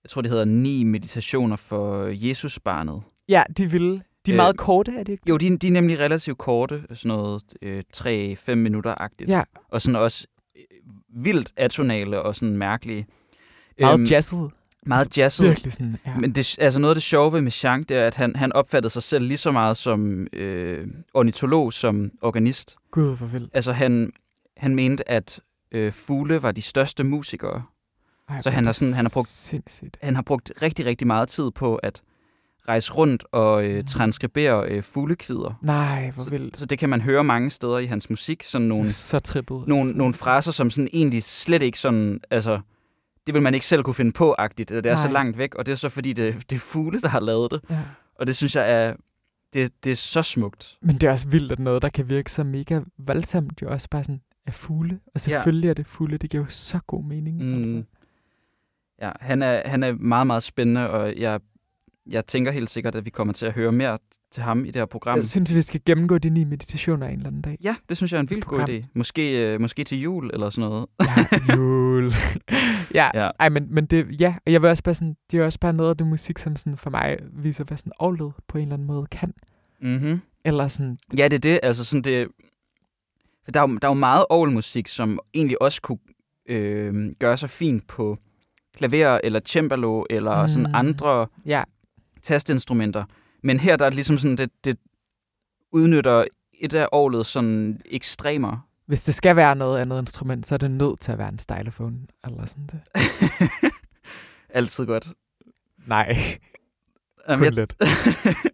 jeg 0.02 0.10
tror 0.10 0.22
det 0.22 0.30
hedder 0.30 0.44
ni 0.44 0.84
meditationer 0.84 1.56
for 1.56 2.06
Jesusbarnet. 2.06 3.02
Ja, 3.28 3.42
de 3.56 3.70
vil 3.70 4.02
de 4.26 4.32
er 4.32 4.36
meget 4.36 4.54
øh, 4.54 4.58
korte, 4.58 4.92
er 4.98 5.02
det 5.02 5.12
ikke? 5.12 5.22
Jo, 5.28 5.36
de, 5.36 5.56
de 5.56 5.66
er 5.66 5.72
nemlig 5.72 6.00
relativt 6.00 6.38
korte, 6.38 6.82
sådan 6.94 7.08
noget 7.08 7.42
øh, 7.62 7.82
3-5 7.96 8.54
minutter-agtigt. 8.54 9.30
Ja. 9.30 9.42
Og 9.68 9.82
sådan 9.82 9.96
også 9.96 10.26
øh, 10.56 11.24
vildt 11.24 11.52
atonale 11.56 12.22
og 12.22 12.34
sådan 12.34 12.56
mærkelige. 12.56 13.06
Meget 13.80 13.98
øhm, 13.98 14.04
jazzet. 14.04 14.50
Meget 14.86 15.06
altså, 15.06 15.20
jazzet. 15.20 15.48
Virkelig 15.48 15.72
sådan, 15.72 15.96
ja. 16.06 16.16
Men 16.18 16.32
det, 16.32 16.56
altså 16.60 16.80
noget 16.80 16.90
af 16.90 16.96
det 16.96 17.02
sjove 17.02 17.32
ved 17.32 17.40
Michang, 17.40 17.88
det 17.88 17.96
er, 17.96 18.06
at 18.06 18.16
han, 18.16 18.36
han 18.36 18.52
opfattede 18.52 18.92
sig 18.92 19.02
selv 19.02 19.24
lige 19.24 19.38
så 19.38 19.50
meget 19.50 19.76
som 19.76 20.26
øh, 20.32 20.86
ornitolog, 21.14 21.72
som 21.72 22.10
organist. 22.22 22.76
Gud, 22.90 23.16
hvor 23.16 23.26
vildt. 23.26 23.50
Altså 23.54 23.72
han, 23.72 24.12
han 24.56 24.74
mente, 24.74 25.10
at 25.10 25.40
øh, 25.72 25.92
fugle 25.92 26.42
var 26.42 26.52
de 26.52 26.62
største 26.62 27.04
musikere. 27.04 27.62
Ej, 28.28 28.40
så 28.40 28.50
han 28.50 28.64
har, 28.64 28.72
sådan, 28.72 28.94
han, 28.94 29.04
har 29.04 29.10
brugt, 29.14 29.28
sindssygt. 29.28 29.98
han 30.02 30.14
har 30.14 30.22
brugt 30.22 30.52
rigtig, 30.62 30.86
rigtig 30.86 31.06
meget 31.06 31.28
tid 31.28 31.50
på 31.50 31.76
at 31.76 32.02
rejse 32.68 32.92
rundt 32.92 33.24
og 33.32 33.66
øh, 33.66 33.76
mm. 33.76 33.86
transkribere 33.86 34.68
øh, 34.68 34.82
fuglekvider. 34.82 35.58
Nej, 35.62 36.10
hvor 36.10 36.24
vildt. 36.24 36.56
Så, 36.56 36.60
så 36.60 36.66
det 36.66 36.78
kan 36.78 36.88
man 36.88 37.00
høre 37.00 37.24
mange 37.24 37.50
steder 37.50 37.78
i 37.78 37.86
hans 37.86 38.10
musik. 38.10 38.42
Sådan 38.42 38.66
nogle, 38.66 38.92
så 38.92 39.18
trippet. 39.18 39.64
Nogle, 39.66 39.82
altså. 39.82 39.96
nogle 39.96 40.14
fraser, 40.14 40.52
som 40.52 40.70
sådan 40.70 40.88
egentlig 40.92 41.22
slet 41.22 41.62
ikke 41.62 41.78
sådan... 41.78 42.20
Altså, 42.30 42.60
det 43.26 43.34
vil 43.34 43.42
man 43.42 43.54
ikke 43.54 43.66
selv 43.66 43.82
kunne 43.82 43.94
finde 43.94 44.12
på-agtigt. 44.12 44.68
Det 44.68 44.86
er 44.86 44.94
Nej. 44.94 45.02
så 45.02 45.08
langt 45.08 45.38
væk, 45.38 45.54
og 45.54 45.66
det 45.66 45.72
er 45.72 45.76
så 45.76 45.88
fordi, 45.88 46.12
det, 46.12 46.50
det 46.50 46.56
er 46.56 46.60
fugle, 46.60 47.00
der 47.00 47.08
har 47.08 47.20
lavet 47.20 47.50
det. 47.50 47.60
Ja. 47.70 47.80
Og 48.18 48.26
det 48.26 48.36
synes 48.36 48.56
jeg 48.56 48.72
er... 48.72 48.94
Det, 49.52 49.84
det 49.84 49.90
er 49.90 49.96
så 49.96 50.22
smukt. 50.22 50.78
Men 50.82 50.94
det 50.94 51.04
er 51.04 51.12
også 51.12 51.28
vildt, 51.28 51.52
at 51.52 51.58
noget, 51.58 51.82
der 51.82 51.88
kan 51.88 52.08
virke 52.08 52.32
så 52.32 52.44
mega 52.44 52.80
voldsomt, 52.98 53.62
jo 53.62 53.70
også 53.70 53.88
bare 53.90 54.04
sådan 54.04 54.20
er 54.46 54.52
fugle. 54.52 55.00
Og 55.14 55.20
selvfølgelig 55.20 55.66
ja. 55.66 55.70
er 55.70 55.74
det 55.74 55.86
fugle. 55.86 56.16
Det 56.16 56.30
giver 56.30 56.42
jo 56.42 56.48
så 56.48 56.78
god 56.86 57.04
mening. 57.04 57.44
Mm. 57.44 57.58
Altså. 57.58 57.82
Ja, 59.02 59.10
han 59.20 59.42
er, 59.42 59.68
han 59.68 59.82
er 59.82 59.92
meget, 59.92 60.26
meget 60.26 60.42
spændende, 60.42 60.90
og 60.90 61.16
jeg 61.16 61.40
jeg 62.10 62.26
tænker 62.26 62.52
helt 62.52 62.70
sikkert, 62.70 62.94
at 62.94 63.04
vi 63.04 63.10
kommer 63.10 63.34
til 63.34 63.46
at 63.46 63.52
høre 63.52 63.72
mere 63.72 63.98
til 64.30 64.42
ham 64.42 64.64
i 64.64 64.66
det 64.66 64.76
her 64.76 64.86
program. 64.86 65.16
Jeg 65.16 65.24
synes, 65.24 65.54
vi 65.54 65.62
skal 65.62 65.80
gennemgå 65.86 66.18
de 66.18 66.30
ni 66.30 66.44
meditationer 66.44 67.06
en 67.06 67.12
eller 67.12 67.26
anden 67.26 67.42
dag. 67.42 67.58
Ja, 67.62 67.76
det 67.88 67.96
synes 67.96 68.12
jeg 68.12 68.18
er 68.18 68.22
en 68.22 68.30
vildt 68.30 68.44
god 68.44 68.68
idé. 68.68 68.82
Måske, 68.94 69.46
øh, 69.46 69.60
måske 69.60 69.84
til 69.84 70.00
jul 70.00 70.30
eller 70.32 70.50
sådan 70.50 70.70
noget. 70.70 70.86
Ja, 71.00 71.54
jul. 71.54 72.12
ja, 72.94 73.10
ja. 73.14 73.30
Ej, 73.40 73.48
men, 73.48 73.66
men 73.70 73.86
det, 73.86 74.20
ja, 74.20 74.34
og 74.46 74.52
jeg 74.52 74.62
vil 74.62 74.70
også 74.70 74.82
bare 74.82 74.94
sådan, 74.94 75.16
det 75.30 75.40
er 75.40 75.44
også 75.44 75.60
bare 75.60 75.72
noget 75.72 75.90
af 75.90 75.96
det 75.96 76.06
musik, 76.06 76.38
som 76.38 76.56
sådan 76.56 76.76
for 76.76 76.90
mig 76.90 77.16
viser, 77.32 77.64
hvad 77.64 77.76
sådan 77.76 77.92
året 77.98 78.32
på 78.48 78.58
en 78.58 78.62
eller 78.62 78.74
anden 78.74 78.86
måde 78.86 79.06
kan. 79.06 79.34
Mm-hmm. 79.82 80.20
Eller 80.44 80.68
sådan... 80.68 80.96
Ja, 81.16 81.28
det 81.28 81.34
er 81.34 81.40
det. 81.40 81.60
Altså 81.62 81.84
sådan 81.84 82.02
det... 82.02 82.28
For 83.44 83.50
der 83.50 83.60
er, 83.60 83.68
jo, 83.68 83.76
der 83.76 83.88
er 83.88 83.90
jo 83.90 83.98
meget 83.98 84.26
musik, 84.30 84.88
som 84.88 85.18
egentlig 85.34 85.62
også 85.62 85.82
kunne 85.82 85.98
øh, 86.48 87.12
gøre 87.18 87.36
sig 87.36 87.50
fint 87.50 87.86
på 87.86 88.18
klaver 88.76 89.20
eller 89.24 89.40
cembalo 89.40 90.04
eller 90.10 90.42
mm. 90.42 90.48
sådan 90.48 90.74
andre 90.74 91.26
Ja, 91.46 91.62
tastinstrumenter. 92.22 93.04
Men 93.42 93.60
her 93.60 93.76
der 93.76 93.84
er 93.84 93.90
det 93.90 93.94
ligesom 93.94 94.18
sådan, 94.18 94.36
det, 94.36 94.50
det 94.64 94.78
udnytter 95.72 96.24
et 96.60 96.74
af 96.74 96.88
årets 96.92 97.28
sådan 97.28 97.80
ekstremer. 97.86 98.68
hvis 98.86 99.04
det 99.04 99.14
skal 99.14 99.36
være 99.36 99.56
noget 99.56 99.78
andet 99.78 100.00
instrument, 100.00 100.46
så 100.46 100.54
er 100.54 100.58
det 100.58 100.70
nødt 100.70 101.00
til 101.00 101.12
at 101.12 101.18
være 101.18 101.28
en 101.32 101.38
stylophone, 101.38 101.96
eller 102.24 102.46
sådan 102.46 102.66
det. 102.66 102.80
Altid 104.48 104.86
godt. 104.86 105.08
Nej, 105.86 106.16
Jamen, 107.28 107.38
kun 107.38 107.44
jeg, 107.44 107.52
lidt. 107.52 107.76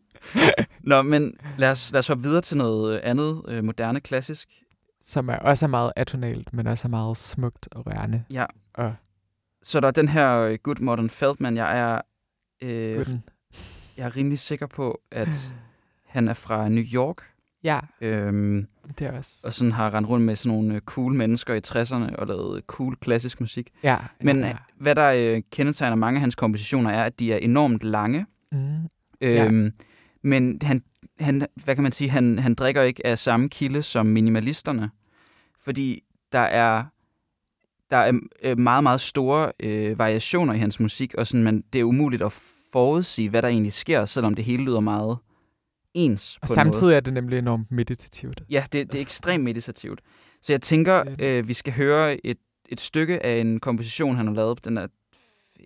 Nå, 0.90 1.02
men 1.02 1.34
lad 1.58 1.70
os, 1.70 1.92
lad 1.92 1.98
os 1.98 2.06
hoppe 2.08 2.22
videre 2.22 2.40
til 2.40 2.56
noget 2.56 2.98
andet 2.98 3.42
øh, 3.48 3.64
moderne 3.64 4.00
klassisk. 4.00 4.59
Som 5.02 5.28
er 5.28 5.36
også 5.36 5.66
er 5.66 5.68
meget 5.68 5.92
atonalt, 5.96 6.52
men 6.52 6.66
også 6.66 6.88
er 6.88 6.90
meget 6.90 7.16
smukt 7.16 7.68
og 7.72 7.86
rørende. 7.86 8.24
Ja. 8.30 8.46
Og 8.74 8.94
Så 9.62 9.80
der 9.80 9.86
er 9.88 9.92
den 9.92 10.08
her 10.08 10.36
øh, 10.38 10.58
Good 10.62 10.80
Modern 10.80 11.10
Feldman. 11.10 11.56
Jeg 11.56 11.78
er, 11.78 12.00
øh, 12.62 12.96
Guden. 12.96 13.22
jeg 13.96 14.06
er 14.06 14.16
rimelig 14.16 14.38
sikker 14.38 14.66
på, 14.66 15.00
at 15.10 15.54
han 16.06 16.28
er 16.28 16.34
fra 16.34 16.68
New 16.68 16.84
York. 16.94 17.22
Ja, 17.64 17.80
Øhm, 18.00 18.66
det 18.98 19.06
er 19.06 19.12
også. 19.18 19.40
og 19.44 19.52
sådan 19.52 19.72
har 19.72 19.94
rendt 19.94 20.08
rundt 20.08 20.24
med 20.26 20.36
sådan 20.36 20.58
nogle 20.58 20.74
øh, 20.74 20.80
cool 20.80 21.14
mennesker 21.14 21.54
i 21.54 21.60
60'erne 21.66 22.16
og 22.16 22.26
lavet 22.26 22.62
cool 22.66 22.96
klassisk 22.96 23.40
musik. 23.40 23.70
Ja, 23.82 23.96
Men 24.20 24.40
ja, 24.40 24.46
ja. 24.46 24.56
hvad 24.76 24.94
der 24.94 25.12
øh, 25.36 25.42
kendetegner 25.52 25.96
mange 25.96 26.16
af 26.16 26.20
hans 26.20 26.34
kompositioner 26.34 26.90
er, 26.90 27.04
at 27.04 27.20
de 27.20 27.32
er 27.32 27.36
enormt 27.36 27.82
lange. 27.84 28.26
Mm. 28.52 28.88
Øhm, 29.20 29.72
Men 30.22 30.58
han, 30.62 30.82
han, 31.20 31.46
hvad 31.64 31.74
kan 31.74 31.82
man 31.82 31.92
sige, 31.92 32.10
han, 32.10 32.38
han 32.38 32.54
drikker 32.54 32.82
ikke 32.82 33.06
af 33.06 33.18
samme 33.18 33.48
kilde 33.48 33.82
som 33.82 34.06
minimalisterne, 34.06 34.90
fordi 35.64 36.02
der 36.32 36.38
er 36.38 36.84
der 37.90 37.96
er 37.96 38.12
øh, 38.42 38.58
meget, 38.58 38.82
meget 38.82 39.00
store 39.00 39.52
øh, 39.60 39.98
variationer 39.98 40.54
i 40.54 40.58
hans 40.58 40.80
musik, 40.80 41.14
og 41.14 41.26
sådan, 41.26 41.42
man, 41.44 41.64
det 41.72 41.78
er 41.80 41.84
umuligt 41.84 42.22
at 42.22 42.32
forudsige, 42.72 43.28
hvad 43.28 43.42
der 43.42 43.48
egentlig 43.48 43.72
sker, 43.72 44.04
selvom 44.04 44.34
det 44.34 44.44
hele 44.44 44.64
lyder 44.64 44.80
meget 44.80 45.18
ens 45.94 46.36
Og 46.36 46.40
på 46.40 46.44
en 46.44 46.48
måde. 46.48 46.54
samtidig 46.54 46.96
er 46.96 47.00
det 47.00 47.12
nemlig 47.12 47.38
enormt 47.38 47.70
meditativt. 47.70 48.42
Ja, 48.50 48.64
det, 48.72 48.92
det 48.92 48.98
er 48.98 49.02
ekstremt 49.02 49.44
meditativt. 49.44 50.00
Så 50.42 50.52
jeg 50.52 50.62
tænker, 50.62 51.04
er 51.18 51.38
øh, 51.38 51.48
vi 51.48 51.52
skal 51.52 51.72
høre 51.72 52.26
et, 52.26 52.38
et 52.68 52.80
stykke 52.80 53.26
af 53.26 53.40
en 53.40 53.60
komposition, 53.60 54.16
han 54.16 54.26
har 54.26 54.34
lavet. 54.34 54.64
Den 54.64 54.76
er, 54.78 54.86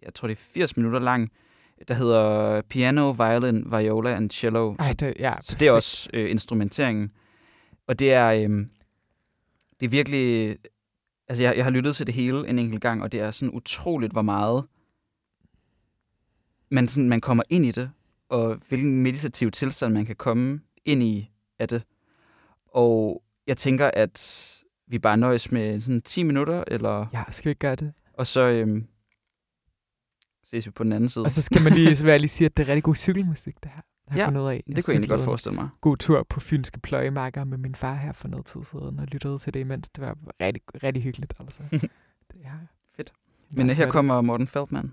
jeg 0.02 0.14
tror, 0.14 0.28
det 0.28 0.34
er 0.34 0.42
80 0.54 0.76
minutter 0.76 0.98
lang, 0.98 1.30
der 1.88 1.94
hedder 1.94 2.62
Piano, 2.62 3.11
Violin, 3.11 3.64
Viola 3.70 4.14
and 4.16 4.31
Cello. 4.31 4.75
Ej, 4.79 4.92
det, 5.01 5.14
ja, 5.18 5.33
Så 5.40 5.57
det 5.61 5.68
er 5.68 5.73
også 5.73 6.11
øh, 6.12 6.31
instrumenteringen. 6.31 7.11
Og 7.87 7.99
det 7.99 8.12
er, 8.12 8.29
øh, 8.31 8.66
det 9.81 9.87
er 9.87 9.88
virkelig... 9.88 10.57
Altså, 11.29 11.42
jeg, 11.42 11.57
jeg 11.57 11.64
har 11.64 11.70
lyttet 11.70 11.97
til 11.97 12.07
det 12.07 12.14
hele 12.14 12.49
en 12.49 12.59
enkelt 12.59 12.83
gang, 12.83 13.03
og 13.03 13.12
det 13.12 13.20
er 13.20 13.31
sådan 13.31 13.55
utroligt, 13.55 14.12
hvor 14.12 14.23
meget 14.23 14.64
man, 16.70 16.88
sådan, 16.88 17.09
man 17.09 17.20
kommer 17.20 17.42
ind 17.51 17.66
i 17.66 17.70
det, 17.70 17.90
og 18.29 18.61
hvilken 18.68 19.03
meditativ 19.03 19.51
tilstand 19.51 19.94
man 19.94 20.07
kan 20.07 20.16
komme 20.16 20.61
ind 20.85 21.03
i 21.03 21.31
af 21.59 21.68
det. 21.68 21.83
Og 22.68 23.23
jeg 23.47 23.57
tænker, 23.57 23.90
at 23.94 24.51
vi 24.87 24.99
bare 24.99 25.16
nøjes 25.16 25.53
med 25.53 25.81
sådan 25.81 26.03
10 26.03 26.23
minutter, 26.23 26.64
eller, 26.66 27.07
Ja, 27.12 27.23
skal 27.31 27.44
vi 27.44 27.51
ikke 27.51 27.59
gøre 27.59 27.75
det? 27.77 27.92
og 28.14 28.27
så 28.27 28.40
øhm, 28.40 28.87
ses 30.54 30.66
vi 30.66 30.70
på 30.70 30.84
den 30.84 30.92
anden 30.92 31.08
side. 31.08 31.24
Og 31.24 31.30
så 31.30 31.42
skal 31.42 31.62
man 31.62 31.72
lige, 31.72 31.96
så 31.96 32.04
vil 32.04 32.20
lige 32.20 32.28
sige, 32.28 32.46
at 32.46 32.56
det 32.56 32.62
er 32.62 32.68
rigtig 32.68 32.82
god 32.82 32.94
cykelmusik, 32.94 33.54
det 33.62 33.70
her. 33.74 33.82
Har 34.08 34.18
ja, 34.18 34.26
fundet 34.26 34.40
af. 34.40 34.62
Det 34.66 34.74
kunne 34.74 34.82
jeg 34.88 34.94
egentlig 34.94 35.10
godt 35.10 35.20
forestille 35.20 35.54
mig. 35.54 35.68
God 35.80 35.96
tur 35.96 36.26
på 36.28 36.40
fynske 36.40 36.80
pløjemarker 36.80 37.44
med 37.44 37.58
min 37.58 37.74
far 37.74 37.94
her 37.94 38.12
for 38.12 38.28
noget 38.28 38.46
tid 38.46 38.64
siden, 38.64 38.98
og 38.98 39.06
lyttede 39.06 39.38
til 39.38 39.54
det 39.54 39.60
imens. 39.60 39.90
Det 39.90 40.04
var 40.04 40.16
rigtig, 40.40 40.62
rigtig 40.82 41.02
hyggeligt, 41.02 41.34
altså. 41.40 41.62
det, 41.72 42.36
ja. 42.44 42.50
Fedt. 42.96 43.12
Men 43.50 43.70
her 43.70 43.90
kommer 43.90 44.20
Morten 44.20 44.46
Feldman. 44.46 44.92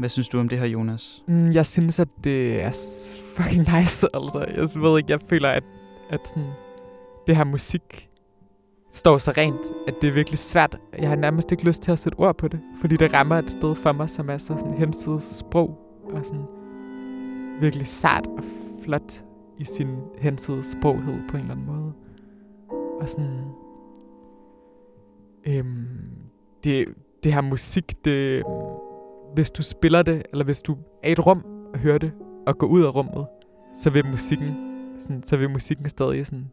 Hvad 0.00 0.08
synes 0.08 0.28
du 0.28 0.38
om 0.40 0.48
det 0.48 0.58
her, 0.58 0.66
Jonas? 0.66 1.24
Mm, 1.28 1.50
jeg 1.52 1.66
synes, 1.66 2.00
at 2.00 2.08
det 2.24 2.62
er 2.62 2.70
fucking 3.36 3.66
nice, 3.76 4.06
altså. 4.14 4.46
Jeg 4.56 4.82
ved 4.82 4.98
ikke, 4.98 5.12
jeg 5.12 5.20
føler, 5.26 5.48
at, 5.48 5.64
at 6.10 6.28
sådan, 6.28 6.48
det 7.26 7.36
her 7.36 7.44
musik 7.44 8.08
står 8.90 9.18
så 9.18 9.30
rent, 9.30 9.60
at 9.88 9.94
det 10.02 10.08
er 10.08 10.12
virkelig 10.12 10.38
svært. 10.38 10.76
Jeg 10.98 11.08
har 11.08 11.16
nærmest 11.16 11.52
ikke 11.52 11.64
lyst 11.64 11.82
til 11.82 11.92
at 11.92 11.98
sætte 11.98 12.16
ord 12.16 12.38
på 12.38 12.48
det, 12.48 12.60
fordi 12.80 12.96
det 12.96 13.14
rammer 13.14 13.36
et 13.36 13.50
sted 13.50 13.74
for 13.74 13.92
mig, 13.92 14.10
som 14.10 14.30
er 14.30 14.38
så 14.38 14.46
sådan 14.58 14.78
hensides 14.78 15.24
sprog, 15.24 15.78
og 16.12 16.26
sådan 16.26 16.44
virkelig 17.60 17.86
sart 17.86 18.26
og 18.26 18.44
flot 18.84 19.24
i 19.58 19.64
sin 19.64 19.96
hensides 20.18 20.66
sproghed 20.66 21.18
på 21.28 21.36
en 21.36 21.42
eller 21.42 21.54
anden 21.54 21.66
måde. 21.66 21.92
Og 23.00 23.08
sådan... 23.08 23.44
Øhm, 25.46 25.86
det, 26.64 26.86
det 27.24 27.32
her 27.32 27.40
musik, 27.40 28.04
det, 28.04 28.42
hvis 29.34 29.50
du 29.50 29.62
spiller 29.62 30.02
det, 30.02 30.22
eller 30.32 30.44
hvis 30.44 30.62
du 30.62 30.76
er 31.02 31.08
i 31.08 31.12
et 31.12 31.26
rum 31.26 31.44
og 31.72 31.78
hører 31.78 31.98
det, 31.98 32.12
og 32.46 32.58
går 32.58 32.66
ud 32.66 32.84
af 32.84 32.94
rummet, 32.94 33.26
så 33.74 33.90
vil 33.90 34.06
musikken, 34.06 34.56
sådan, 34.98 35.22
så 35.22 35.36
vil 35.36 35.50
musikken 35.50 35.88
stadig 35.88 36.26
sådan 36.26 36.50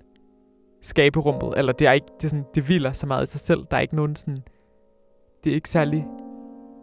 skabe 0.82 1.20
rummet, 1.20 1.58
eller 1.58 1.74
det 1.74 1.88
er 1.88 1.92
ikke, 1.92 2.08
det, 2.18 2.26
er 2.26 2.30
sådan, 2.30 2.46
det 2.56 2.64
hviler 2.64 2.94
så 2.94 3.08
meget 3.08 3.24
i 3.24 3.32
sig 3.32 3.40
selv. 3.40 3.66
Der 3.72 3.78
er 3.78 3.82
ikke 3.82 3.96
nogen 3.96 4.16
sådan, 4.16 4.42
det 5.44 5.50
er 5.50 5.56
ikke 5.56 5.70
særlig 5.70 6.08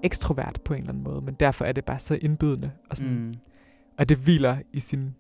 ekstrovert 0.02 0.61
på 0.64 0.74
en 0.74 0.80
eller 0.80 0.92
anden 0.92 1.04
måde, 1.04 1.20
men 1.20 1.35
derfor 1.35 1.64
er 1.64 1.72
det 1.72 1.85
bare 1.85 1.98
så 1.98 2.18
indbydende, 2.22 2.70
og, 2.90 2.96
sådan, 2.96 3.14
mm. 3.14 3.35
og 3.98 4.09
det 4.09 4.16
hviler 4.16 4.57
i 4.72 4.80
sin, 4.80 5.14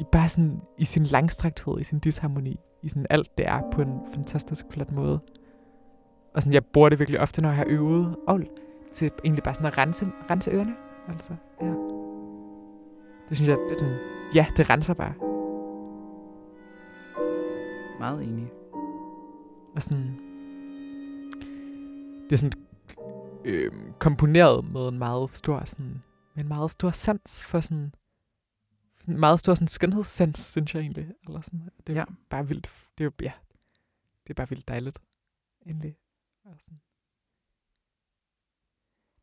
i 0.00 0.04
bare 0.12 0.28
sådan, 0.28 0.60
i 0.78 0.84
sin 0.84 1.04
langstrækthed, 1.04 1.80
i 1.80 1.84
sin 1.84 1.98
disharmoni, 1.98 2.56
i 2.82 2.88
sådan 2.88 3.06
alt 3.10 3.38
det 3.38 3.46
er 3.46 3.60
på 3.72 3.82
en 3.82 4.00
fantastisk 4.14 4.66
flot 4.70 4.92
måde. 4.92 5.20
Og 6.34 6.42
sådan, 6.42 6.54
jeg 6.54 6.64
bruger 6.64 6.88
det 6.88 6.98
virkelig 6.98 7.20
ofte, 7.20 7.42
når 7.42 7.48
jeg 7.48 7.56
har 7.56 7.64
øvet 7.68 8.16
ovl, 8.26 8.48
til 8.92 9.10
egentlig 9.24 9.42
bare 9.44 9.54
sådan 9.54 9.66
at 9.66 9.78
rense, 9.78 10.06
rense 10.30 10.50
ørerne. 10.50 10.76
Altså, 11.08 11.36
ja. 11.60 11.66
Det 13.28 13.36
synes 13.36 13.48
jeg, 13.48 13.58
sådan, 13.78 13.96
ja, 14.34 14.46
det 14.56 14.70
renser 14.70 14.94
bare. 14.94 15.14
Meget 17.98 18.22
enig. 18.22 18.50
Og 19.76 19.82
sådan, 19.82 20.18
det 22.24 22.32
er 22.32 22.36
sådan 22.36 22.52
øh, 23.44 23.72
komponeret 23.98 24.72
med 24.72 24.88
en 24.88 24.98
meget 24.98 25.30
stor 25.30 25.64
sådan, 25.64 26.02
med 26.34 26.42
en 26.44 26.48
meget 26.48 26.70
stor 26.70 26.90
sans 26.90 27.40
for 27.40 27.60
sådan, 27.60 27.94
en 29.08 29.20
meget 29.20 29.38
stor 29.38 29.54
sådan 29.54 29.68
skønhedssans, 29.68 30.38
synes 30.38 30.74
jeg 30.74 30.80
egentlig. 30.80 31.12
Eller 31.26 31.40
sådan. 31.40 31.68
Det 31.86 31.92
er 31.96 31.98
Ja. 32.00 32.04
bare 32.30 32.48
vildt, 32.48 32.86
det 32.98 33.06
er 33.06 33.10
ja, 33.22 33.32
det 34.26 34.30
er 34.30 34.34
bare 34.34 34.48
vildt 34.48 34.68
dejligt, 34.68 34.98
egentlig. 35.66 35.96
Og 36.44 36.54
sådan. 36.58 36.80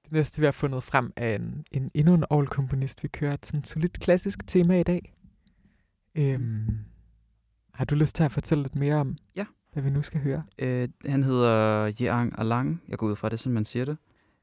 Det 0.05 0.11
næste, 0.11 0.39
vi 0.39 0.45
har 0.45 0.51
fundet 0.51 0.83
frem, 0.83 1.13
er 1.15 1.35
en, 1.35 1.65
en 1.71 1.91
endnu 1.93 2.13
en 2.13 2.25
all-komponist. 2.31 3.03
Vi 3.03 3.07
kører 3.07 3.33
et 3.33 3.45
sådan 3.45 3.63
solidt 3.63 3.99
klassisk 3.99 4.47
tema 4.47 4.79
i 4.79 4.83
dag. 4.83 5.13
Øhm, 6.15 6.67
har 7.73 7.85
du 7.85 7.95
lyst 7.95 8.15
til 8.15 8.23
at 8.23 8.31
fortælle 8.31 8.63
lidt 8.63 8.75
mere 8.75 8.95
om, 8.95 9.17
Ja. 9.35 9.45
hvad 9.73 9.83
vi 9.83 9.89
nu 9.89 10.01
skal 10.01 10.21
høre? 10.21 10.43
Øh, 10.59 10.89
han 11.05 11.23
hedder 11.23 11.91
Jean 12.01 12.33
Alang. 12.37 12.81
Jeg 12.89 12.97
går 12.97 13.07
ud 13.07 13.15
fra 13.15 13.29
det, 13.29 13.39
som 13.39 13.51
man 13.53 13.65
siger 13.65 13.85
det. 13.85 13.97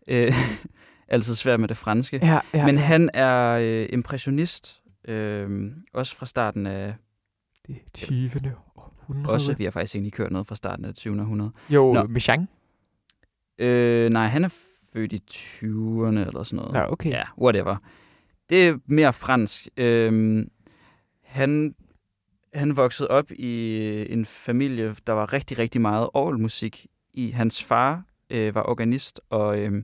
Øh, 0.08 0.32
altid 1.08 1.34
svært 1.34 1.60
med 1.60 1.68
det 1.68 1.76
franske. 1.76 2.20
Ja, 2.22 2.40
ja. 2.54 2.66
Men 2.66 2.78
han 2.78 3.10
er 3.14 3.48
øh, 3.62 3.88
impressionist. 3.92 4.82
Øh, 5.04 5.72
også 5.92 6.16
fra 6.16 6.26
starten 6.26 6.66
af... 6.66 6.94
det 7.66 7.76
20. 7.94 8.30
århundrede. 8.76 9.32
Også, 9.34 9.54
vi 9.54 9.64
har 9.64 9.70
faktisk 9.70 9.94
egentlig 9.94 10.12
kørt 10.12 10.32
noget 10.32 10.46
fra 10.46 10.54
starten 10.54 10.84
af 10.84 10.88
det 10.88 10.96
20. 10.96 11.20
århundrede. 11.20 11.52
Jo, 11.70 11.92
Nå. 11.92 12.02
Michang. 12.02 12.48
Øh, 13.58 14.10
nej, 14.10 14.26
han 14.26 14.44
er 14.44 14.48
født 14.92 15.12
i 15.12 15.20
20'erne 15.32 16.28
eller 16.28 16.42
sådan 16.42 16.56
noget. 16.56 16.74
Ja, 16.74 16.92
okay. 16.92 17.10
Ja, 17.10 17.22
whatever. 17.38 17.76
Det 18.48 18.68
er 18.68 18.78
mere 18.86 19.12
fransk. 19.12 19.68
Øhm, 19.76 20.48
han, 21.24 21.74
han 22.54 22.76
voksede 22.76 23.08
op 23.08 23.30
i 23.30 23.76
en 24.12 24.24
familie, 24.24 24.96
der 25.06 25.12
var 25.12 25.32
rigtig, 25.32 25.58
rigtig 25.58 25.80
meget 25.80 26.08
orgelmusik 26.14 26.86
i. 27.14 27.30
Hans 27.30 27.64
far 27.64 28.02
øh, 28.30 28.54
var 28.54 28.62
organist, 28.62 29.20
og 29.30 29.60
øh, 29.60 29.82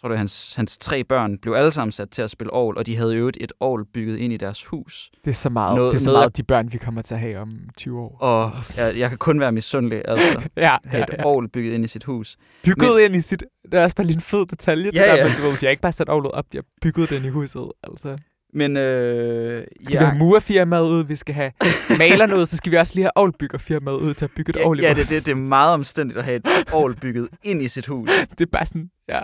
tror, 0.00 0.08
det 0.08 0.12
var 0.14 0.18
hans, 0.18 0.54
hans 0.54 0.78
tre 0.78 1.04
børn 1.04 1.38
blev 1.38 1.52
alle 1.54 1.70
sammen 1.70 1.92
sat 1.92 2.10
til 2.10 2.22
at 2.22 2.30
spille 2.30 2.52
orgel, 2.52 2.78
og 2.78 2.86
de 2.86 2.96
havde 2.96 3.16
øvet 3.16 3.36
et 3.40 3.52
orgel 3.60 3.84
bygget 3.94 4.16
ind 4.18 4.32
i 4.32 4.36
deres 4.36 4.64
hus. 4.64 5.10
Det 5.24 5.30
er 5.30 5.34
så 5.34 5.50
meget, 5.50 5.76
Noget- 5.76 5.92
det 5.92 5.98
er 5.98 6.04
så 6.04 6.12
meget 6.12 6.24
af- 6.24 6.32
de 6.32 6.42
børn, 6.42 6.72
vi 6.72 6.78
kommer 6.78 7.02
til 7.02 7.14
at 7.14 7.20
have 7.20 7.38
om 7.38 7.58
20 7.76 8.00
år. 8.00 8.16
Og 8.20 8.52
jeg, 8.76 8.98
jeg 8.98 9.08
kan 9.08 9.18
kun 9.18 9.40
være 9.40 9.52
misundelig, 9.52 10.02
altså 10.08 10.42
ja, 10.56 10.76
have 10.84 11.02
et 11.14 11.24
orgel 11.24 11.48
bygget 11.48 11.74
ind 11.74 11.84
i 11.84 11.88
sit 11.88 12.04
hus. 12.04 12.36
Bygget 12.64 12.94
Men, 12.96 13.04
ind 13.04 13.16
i 13.16 13.20
sit... 13.20 13.44
Det 13.64 13.74
er 13.74 13.84
også 13.84 13.96
bare 13.96 14.06
lige 14.06 14.16
en 14.16 14.20
fed 14.20 14.46
detalje. 14.46 14.90
det 14.90 14.96
Ja, 14.96 15.02
der, 15.02 15.14
ja. 15.14 15.24
Men, 15.24 15.32
du 15.36 15.42
ved, 15.42 15.50
de 15.50 15.66
har 15.66 15.70
ikke 15.70 15.82
bare 15.82 15.92
sat 15.92 16.08
orglet 16.08 16.32
op, 16.32 16.44
de 16.52 16.56
har 16.58 16.64
bygget 16.82 17.10
den 17.10 17.24
i 17.24 17.28
huset. 17.28 17.66
Altså. 17.82 18.16
Men 18.54 18.76
øh, 18.76 19.64
Skal 19.82 19.92
ja. 19.94 19.98
vi 19.98 20.04
have 20.04 20.18
murerfirmaet 20.18 20.82
ud, 20.88 21.04
vi 21.04 21.16
skal 21.16 21.34
have 21.34 21.52
malerne 21.98 22.36
ud, 22.36 22.46
så 22.46 22.56
skal 22.56 22.72
vi 22.72 22.76
også 22.76 22.94
lige 22.94 23.04
have 23.04 23.12
orgelbyggerfirmaet 23.16 23.96
ud 23.96 24.14
til 24.14 24.24
at 24.24 24.30
bygge 24.36 24.50
et 24.50 24.56
ja, 24.56 24.72
i 24.74 24.80
ja, 24.80 24.88
det, 24.94 24.96
det, 25.10 25.26
det 25.26 25.32
er 25.32 25.36
meget 25.36 25.74
omstændigt 25.74 26.18
at 26.18 26.24
have 26.24 26.36
et 26.36 26.46
orgel 26.72 26.96
bygget 26.96 27.28
ind 27.42 27.62
i 27.62 27.68
sit 27.68 27.86
hus. 27.86 28.08
det 28.38 28.40
er 28.40 28.50
bare 28.52 28.66
sådan, 28.66 28.90
ja. 29.08 29.20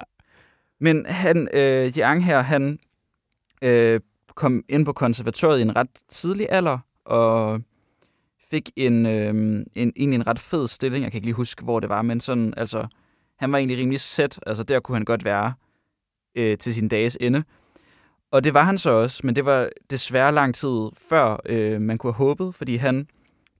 Men 0.80 1.06
han, 1.06 1.48
øh, 1.54 1.92
Yang 1.98 2.24
her, 2.24 2.40
han 2.40 2.78
øh, 3.64 4.00
kom 4.34 4.64
ind 4.68 4.86
på 4.86 4.92
konservatoriet 4.92 5.58
i 5.58 5.62
en 5.62 5.76
ret 5.76 5.88
tidlig 6.08 6.46
alder, 6.50 6.78
og 7.04 7.60
fik 8.50 8.70
en, 8.76 9.06
øh, 9.06 9.28
en, 9.74 9.92
egentlig 9.96 10.14
en 10.14 10.26
ret 10.26 10.38
fed 10.38 10.68
stilling. 10.68 11.02
Jeg 11.02 11.12
kan 11.12 11.18
ikke 11.18 11.26
lige 11.26 11.34
huske, 11.34 11.64
hvor 11.64 11.80
det 11.80 11.88
var, 11.88 12.02
men 12.02 12.20
sådan, 12.20 12.54
altså, 12.56 12.86
han 13.38 13.52
var 13.52 13.58
egentlig 13.58 13.78
rimelig 13.78 14.00
sæt. 14.00 14.40
Altså, 14.46 14.62
der 14.62 14.80
kunne 14.80 14.96
han 14.96 15.04
godt 15.04 15.24
være 15.24 15.52
øh, 16.34 16.58
til 16.58 16.74
sin 16.74 16.88
dages 16.88 17.18
ende. 17.20 17.44
Og 18.30 18.44
det 18.44 18.54
var 18.54 18.62
han 18.62 18.78
så 18.78 18.90
også, 18.90 19.20
men 19.24 19.36
det 19.36 19.44
var 19.44 19.68
desværre 19.90 20.32
lang 20.32 20.54
tid 20.54 20.88
før 21.08 21.40
øh, 21.46 21.80
man 21.80 21.98
kunne 21.98 22.12
have 22.12 22.26
håbet, 22.26 22.54
fordi 22.54 22.76
han 22.76 23.08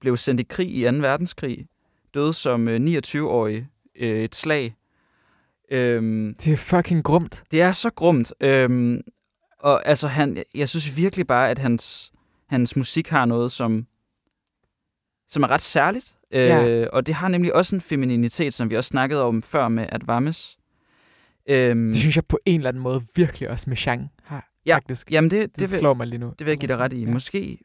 blev 0.00 0.16
sendt 0.16 0.40
i 0.40 0.44
krig 0.44 0.74
i 0.74 0.84
2. 0.90 0.96
verdenskrig, 0.96 1.66
døde 2.14 2.32
som 2.32 2.68
øh, 2.68 2.80
29-årig 2.80 3.68
øh, 3.96 4.20
et 4.20 4.34
slag. 4.34 4.74
Øhm, 5.70 6.34
Det 6.34 6.52
er 6.52 6.56
fucking 6.56 7.04
grumt. 7.04 7.42
det 7.50 7.62
er 7.62 7.72
så 7.72 7.90
grumt. 7.90 8.32
Øhm, 8.40 9.00
og 9.60 9.86
altså, 9.88 10.08
han, 10.08 10.42
jeg 10.54 10.68
synes 10.68 10.96
virkelig 10.96 11.26
bare, 11.26 11.50
at 11.50 11.58
hans, 11.58 12.12
hans 12.48 12.76
musik 12.76 13.08
har 13.08 13.24
noget, 13.24 13.52
som, 13.52 13.86
som 15.28 15.42
er 15.42 15.48
ret 15.50 15.60
særligt. 15.60 16.16
Øh, 16.32 16.40
Ja. 16.40 16.86
Og 16.88 17.06
det 17.06 17.14
har 17.14 17.28
nemlig 17.28 17.54
også 17.54 17.76
en 17.76 17.80
femininitet, 17.80 18.54
som 18.54 18.70
vi 18.70 18.76
også 18.76 18.88
snakkede 18.88 19.22
om 19.22 19.42
før 19.42 19.68
med 19.68 19.86
Advames. 19.92 20.56
Øhm, 21.48 21.86
Det 21.86 21.96
synes 21.96 22.16
jeg 22.16 22.24
på 22.26 22.38
en 22.46 22.60
eller 22.60 22.68
anden 22.68 22.82
måde 22.82 23.02
virkelig 23.16 23.50
også 23.50 23.70
med 23.70 23.76
Chang 23.76 24.10
har, 24.22 24.50
Ja, 24.66 24.74
faktisk. 24.74 25.10
jamen, 25.10 25.30
det, 25.30 25.40
det, 25.42 25.48
det, 25.50 25.60
det 25.60 25.70
vil, 25.70 25.78
slår 25.78 25.94
mig 25.94 26.06
lige 26.06 26.18
nu. 26.18 26.26
det 26.38 26.46
vil 26.46 26.50
jeg 26.52 26.58
give 26.58 26.68
dig 26.68 26.78
ret 26.78 26.92
i. 26.92 27.04
Ja. 27.04 27.10
Måske, 27.10 27.58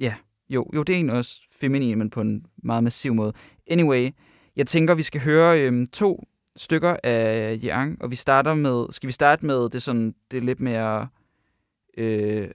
ja, 0.00 0.14
jo, 0.50 0.66
jo, 0.74 0.82
det 0.82 0.92
er 0.92 0.96
egentlig 0.96 1.16
også 1.16 1.40
feminin, 1.60 1.98
men 1.98 2.10
på 2.10 2.20
en 2.20 2.46
meget 2.62 2.84
massiv 2.84 3.14
måde. 3.14 3.32
Anyway, 3.70 4.10
jeg 4.56 4.66
tænker, 4.66 4.94
vi 4.94 5.02
skal 5.02 5.20
høre 5.20 5.60
øhm, 5.60 5.86
to 5.86 6.24
stykker 6.56 6.96
af 7.04 7.58
Yang, 7.64 8.02
og 8.02 8.10
vi 8.10 8.16
starter 8.16 8.54
med, 8.54 8.84
skal 8.90 9.06
vi 9.06 9.12
starte 9.12 9.46
med 9.46 9.68
det 9.68 9.82
sådan, 9.82 10.14
det 10.30 10.36
er 10.36 10.40
lidt 10.42 10.60
mere 10.60 11.08
øh, 11.98 12.48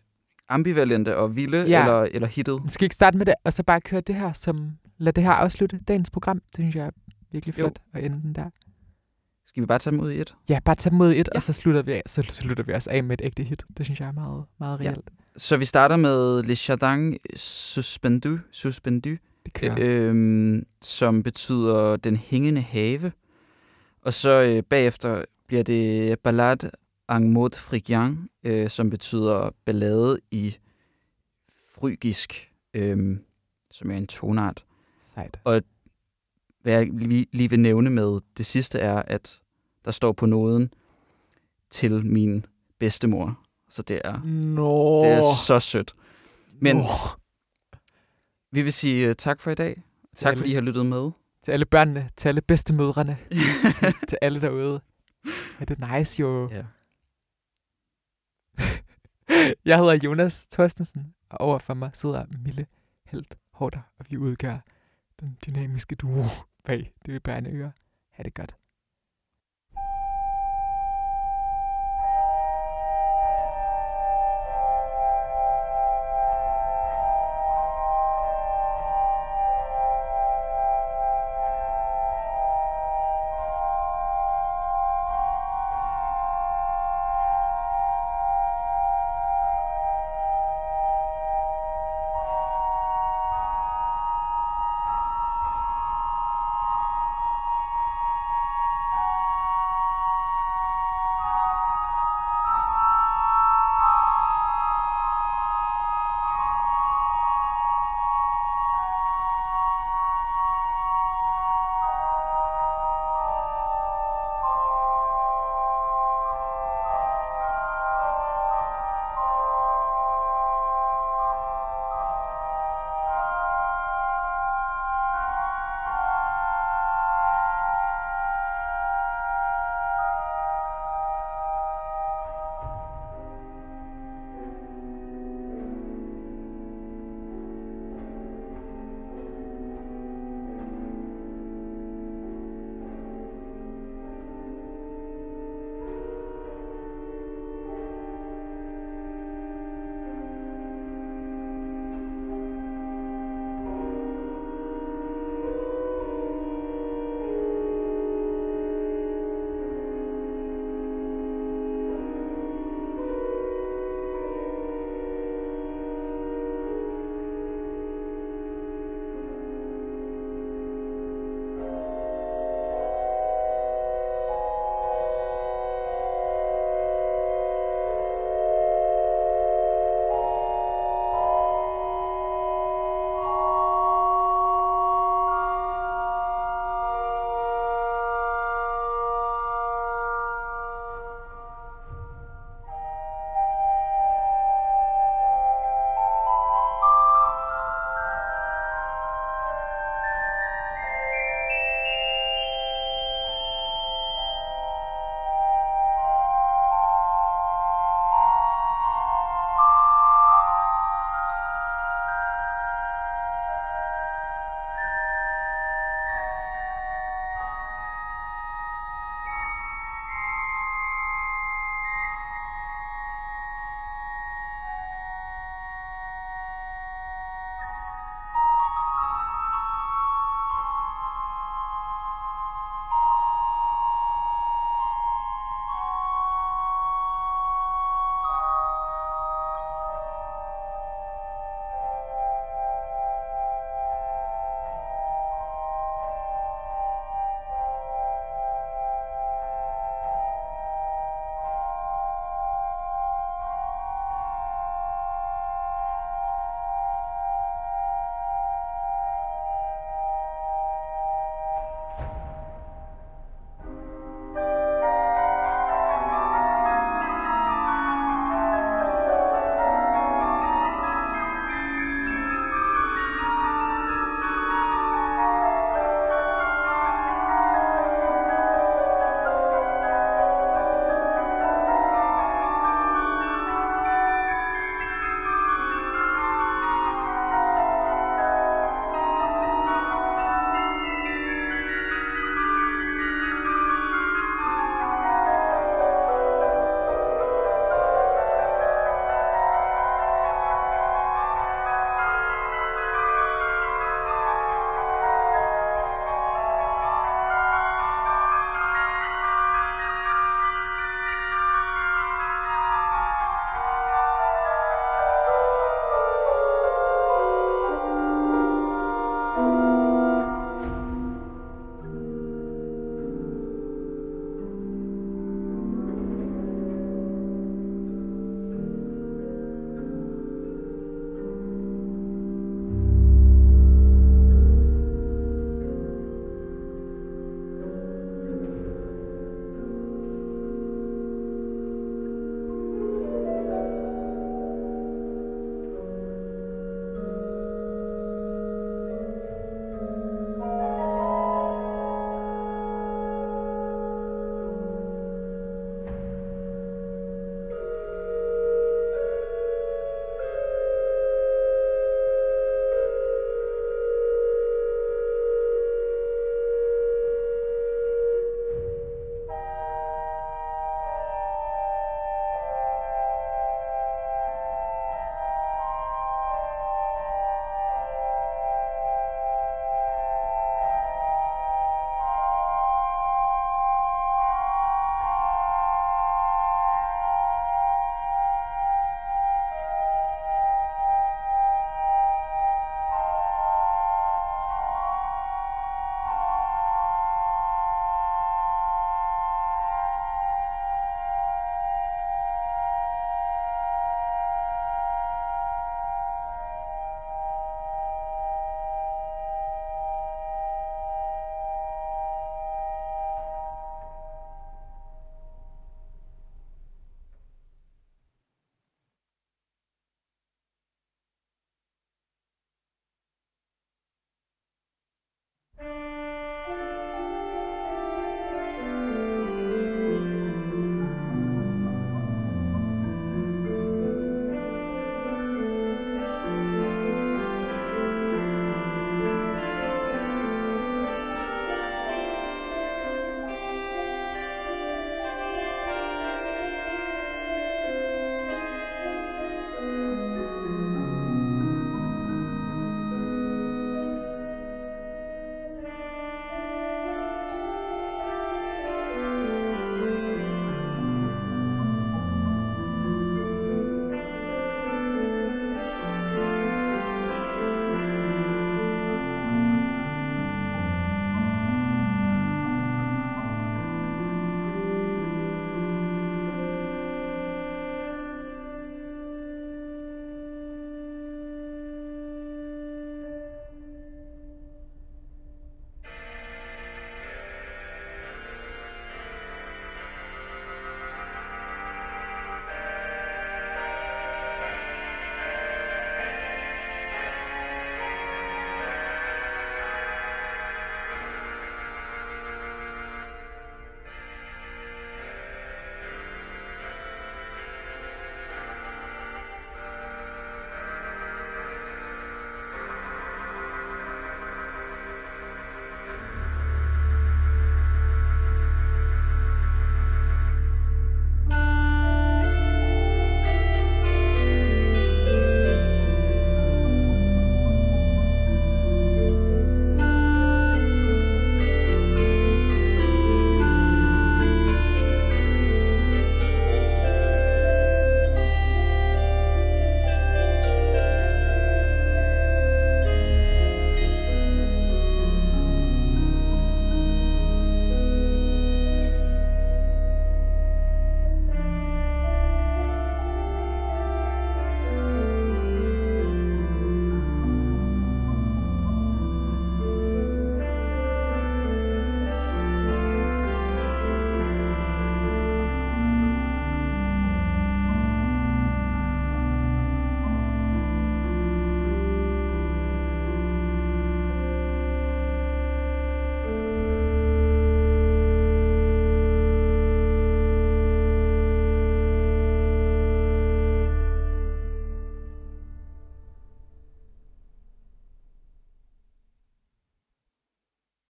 ambivalente 0.50 1.18
og 1.18 1.36
vilde, 1.36 1.58
Ja. 1.68 1.80
eller, 1.82 2.02
eller 2.12 2.28
hittet? 2.28 2.62
Skal 2.68 2.82
vi 2.82 2.86
ikke 2.86 2.96
starte 2.96 3.18
med 3.18 3.26
det, 3.26 3.34
og 3.44 3.54
så 3.54 3.64
bare 3.64 3.82
køre 3.82 4.02
det 4.02 4.16
her, 4.16 4.34
som 4.34 4.72
lad 4.98 5.14
det 5.14 5.24
her 5.24 5.32
afslutte 5.32 5.80
dagens 5.88 6.10
program? 6.10 6.40
Det 6.40 6.56
synes 6.56 6.76
jeg 6.76 6.86
er 6.86 6.92
virkelig 7.32 7.58
Jo. 7.60 7.64
flot 7.64 7.80
at 7.94 8.04
ende 8.04 8.22
den 8.22 8.36
der. 8.36 8.50
Skal 9.46 9.62
vi 9.62 9.66
bare 9.66 9.80
tage 9.80 9.92
dem 9.92 10.00
ud 10.00 10.12
i 10.12 10.22
et? 10.22 10.36
Ja, 10.50 10.60
bare 10.66 10.76
tag 10.76 10.92
dem 10.92 11.02
ud 11.02 11.12
i 11.12 11.20
et, 11.20 11.30
Ja. 11.34 11.36
og 11.36 11.42
så 11.42 11.54
slutter, 11.54 11.82
vi 11.82 11.92
af, 11.92 12.02
så 12.08 12.22
slutter 12.22 12.64
vi 12.64 12.74
os 12.74 12.88
af 12.88 13.04
med 13.04 13.22
et 13.22 13.26
ægte 13.26 13.44
hit. 13.44 13.64
Det 13.78 13.86
synes 13.86 14.00
jeg 14.00 14.08
er 14.08 14.12
meget, 14.12 14.44
meget 14.60 14.80
Ja. 14.84 14.90
reelt. 14.90 15.10
Så 15.38 15.58
vi 15.58 15.66
starter 15.66 15.96
med 15.96 16.44
Le 16.44 16.56
Chardin 16.56 17.18
Suspendu, 17.36 18.38
Suspendu 18.52 19.10
kører. 19.54 19.76
øhm, 19.80 20.64
som 20.82 21.24
betyder 21.24 21.96
den 21.96 22.16
hængende 22.16 22.62
have. 22.62 23.12
Og 24.02 24.14
så 24.14 24.30
øh, 24.30 24.64
bagefter 24.64 25.24
bliver 25.48 25.64
det 25.64 26.20
Ballade 26.20 26.72
en 27.12 27.34
mode 27.34 27.56
frigien, 27.56 28.30
øh, 28.44 28.70
som 28.70 28.90
betyder 28.90 29.50
ballade 29.66 30.20
i 30.32 30.58
frygisk, 31.76 32.52
øh, 32.74 33.18
som 33.72 33.92
er 33.92 33.98
en 33.98 34.08
tonart. 34.08 34.66
Sejt. 35.02 35.40
Hvad 36.62 36.74
jeg 36.74 36.88
lige, 36.94 37.28
lige 37.32 37.50
vil 37.50 37.60
nævne 37.60 37.90
med 37.90 38.20
det 38.38 38.46
sidste 38.46 38.80
er, 38.80 39.02
at 39.02 39.40
der 39.86 39.92
står 39.92 40.12
på 40.12 40.26
nåden 40.26 40.74
til 41.70 42.06
min 42.06 42.46
bedstemor. 42.80 43.40
Så 43.70 43.82
det 43.82 44.02
er, 44.04 44.22
Nå. 44.24 45.04
det 45.04 45.12
er 45.12 45.22
så 45.48 45.60
sødt. 45.60 45.94
Men 46.60 46.76
Nå. 46.76 46.84
vi 48.52 48.62
vil 48.62 48.74
sige 48.74 49.10
uh, 49.10 49.16
tak 49.16 49.42
for 49.42 49.52
i 49.52 49.56
dag. 49.56 49.84
Tak 50.16 50.38
fordi 50.38 50.50
I 50.50 50.54
har 50.54 50.62
lyttet 50.62 50.86
med. 50.86 51.12
Til 51.42 51.52
alle 51.52 51.66
børnene, 51.66 52.10
til 52.16 52.28
alle 52.28 52.42
bedstemødrene, 52.42 53.18
til, 53.80 53.94
til 54.08 54.18
alle 54.22 54.42
derude. 54.42 54.82
Er 55.60 55.66
det 55.66 55.80
nice, 55.80 56.22
jo. 56.22 56.50
ja. 56.50 56.66
Jeg 59.66 59.78
hedder 59.78 60.00
Jonas 60.04 60.48
Thorstensen, 60.48 61.14
og 61.30 61.42
overfor 61.42 61.74
mig 61.74 61.90
sidder 61.94 62.26
Mille 62.40 62.68
Helt 63.06 63.38
Hårder, 63.54 63.82
og 64.00 64.06
vi 64.10 64.18
udgør 64.18 64.58
den 65.20 65.38
dynamiske 65.46 65.96
duo 65.96 66.24
bag 66.66 66.94
det 67.06 67.14
vi 67.14 67.20
børne 67.20 67.50
ører. 67.50 67.72
Ha' 68.12 68.24
det 68.24 68.34
godt. 68.34 68.56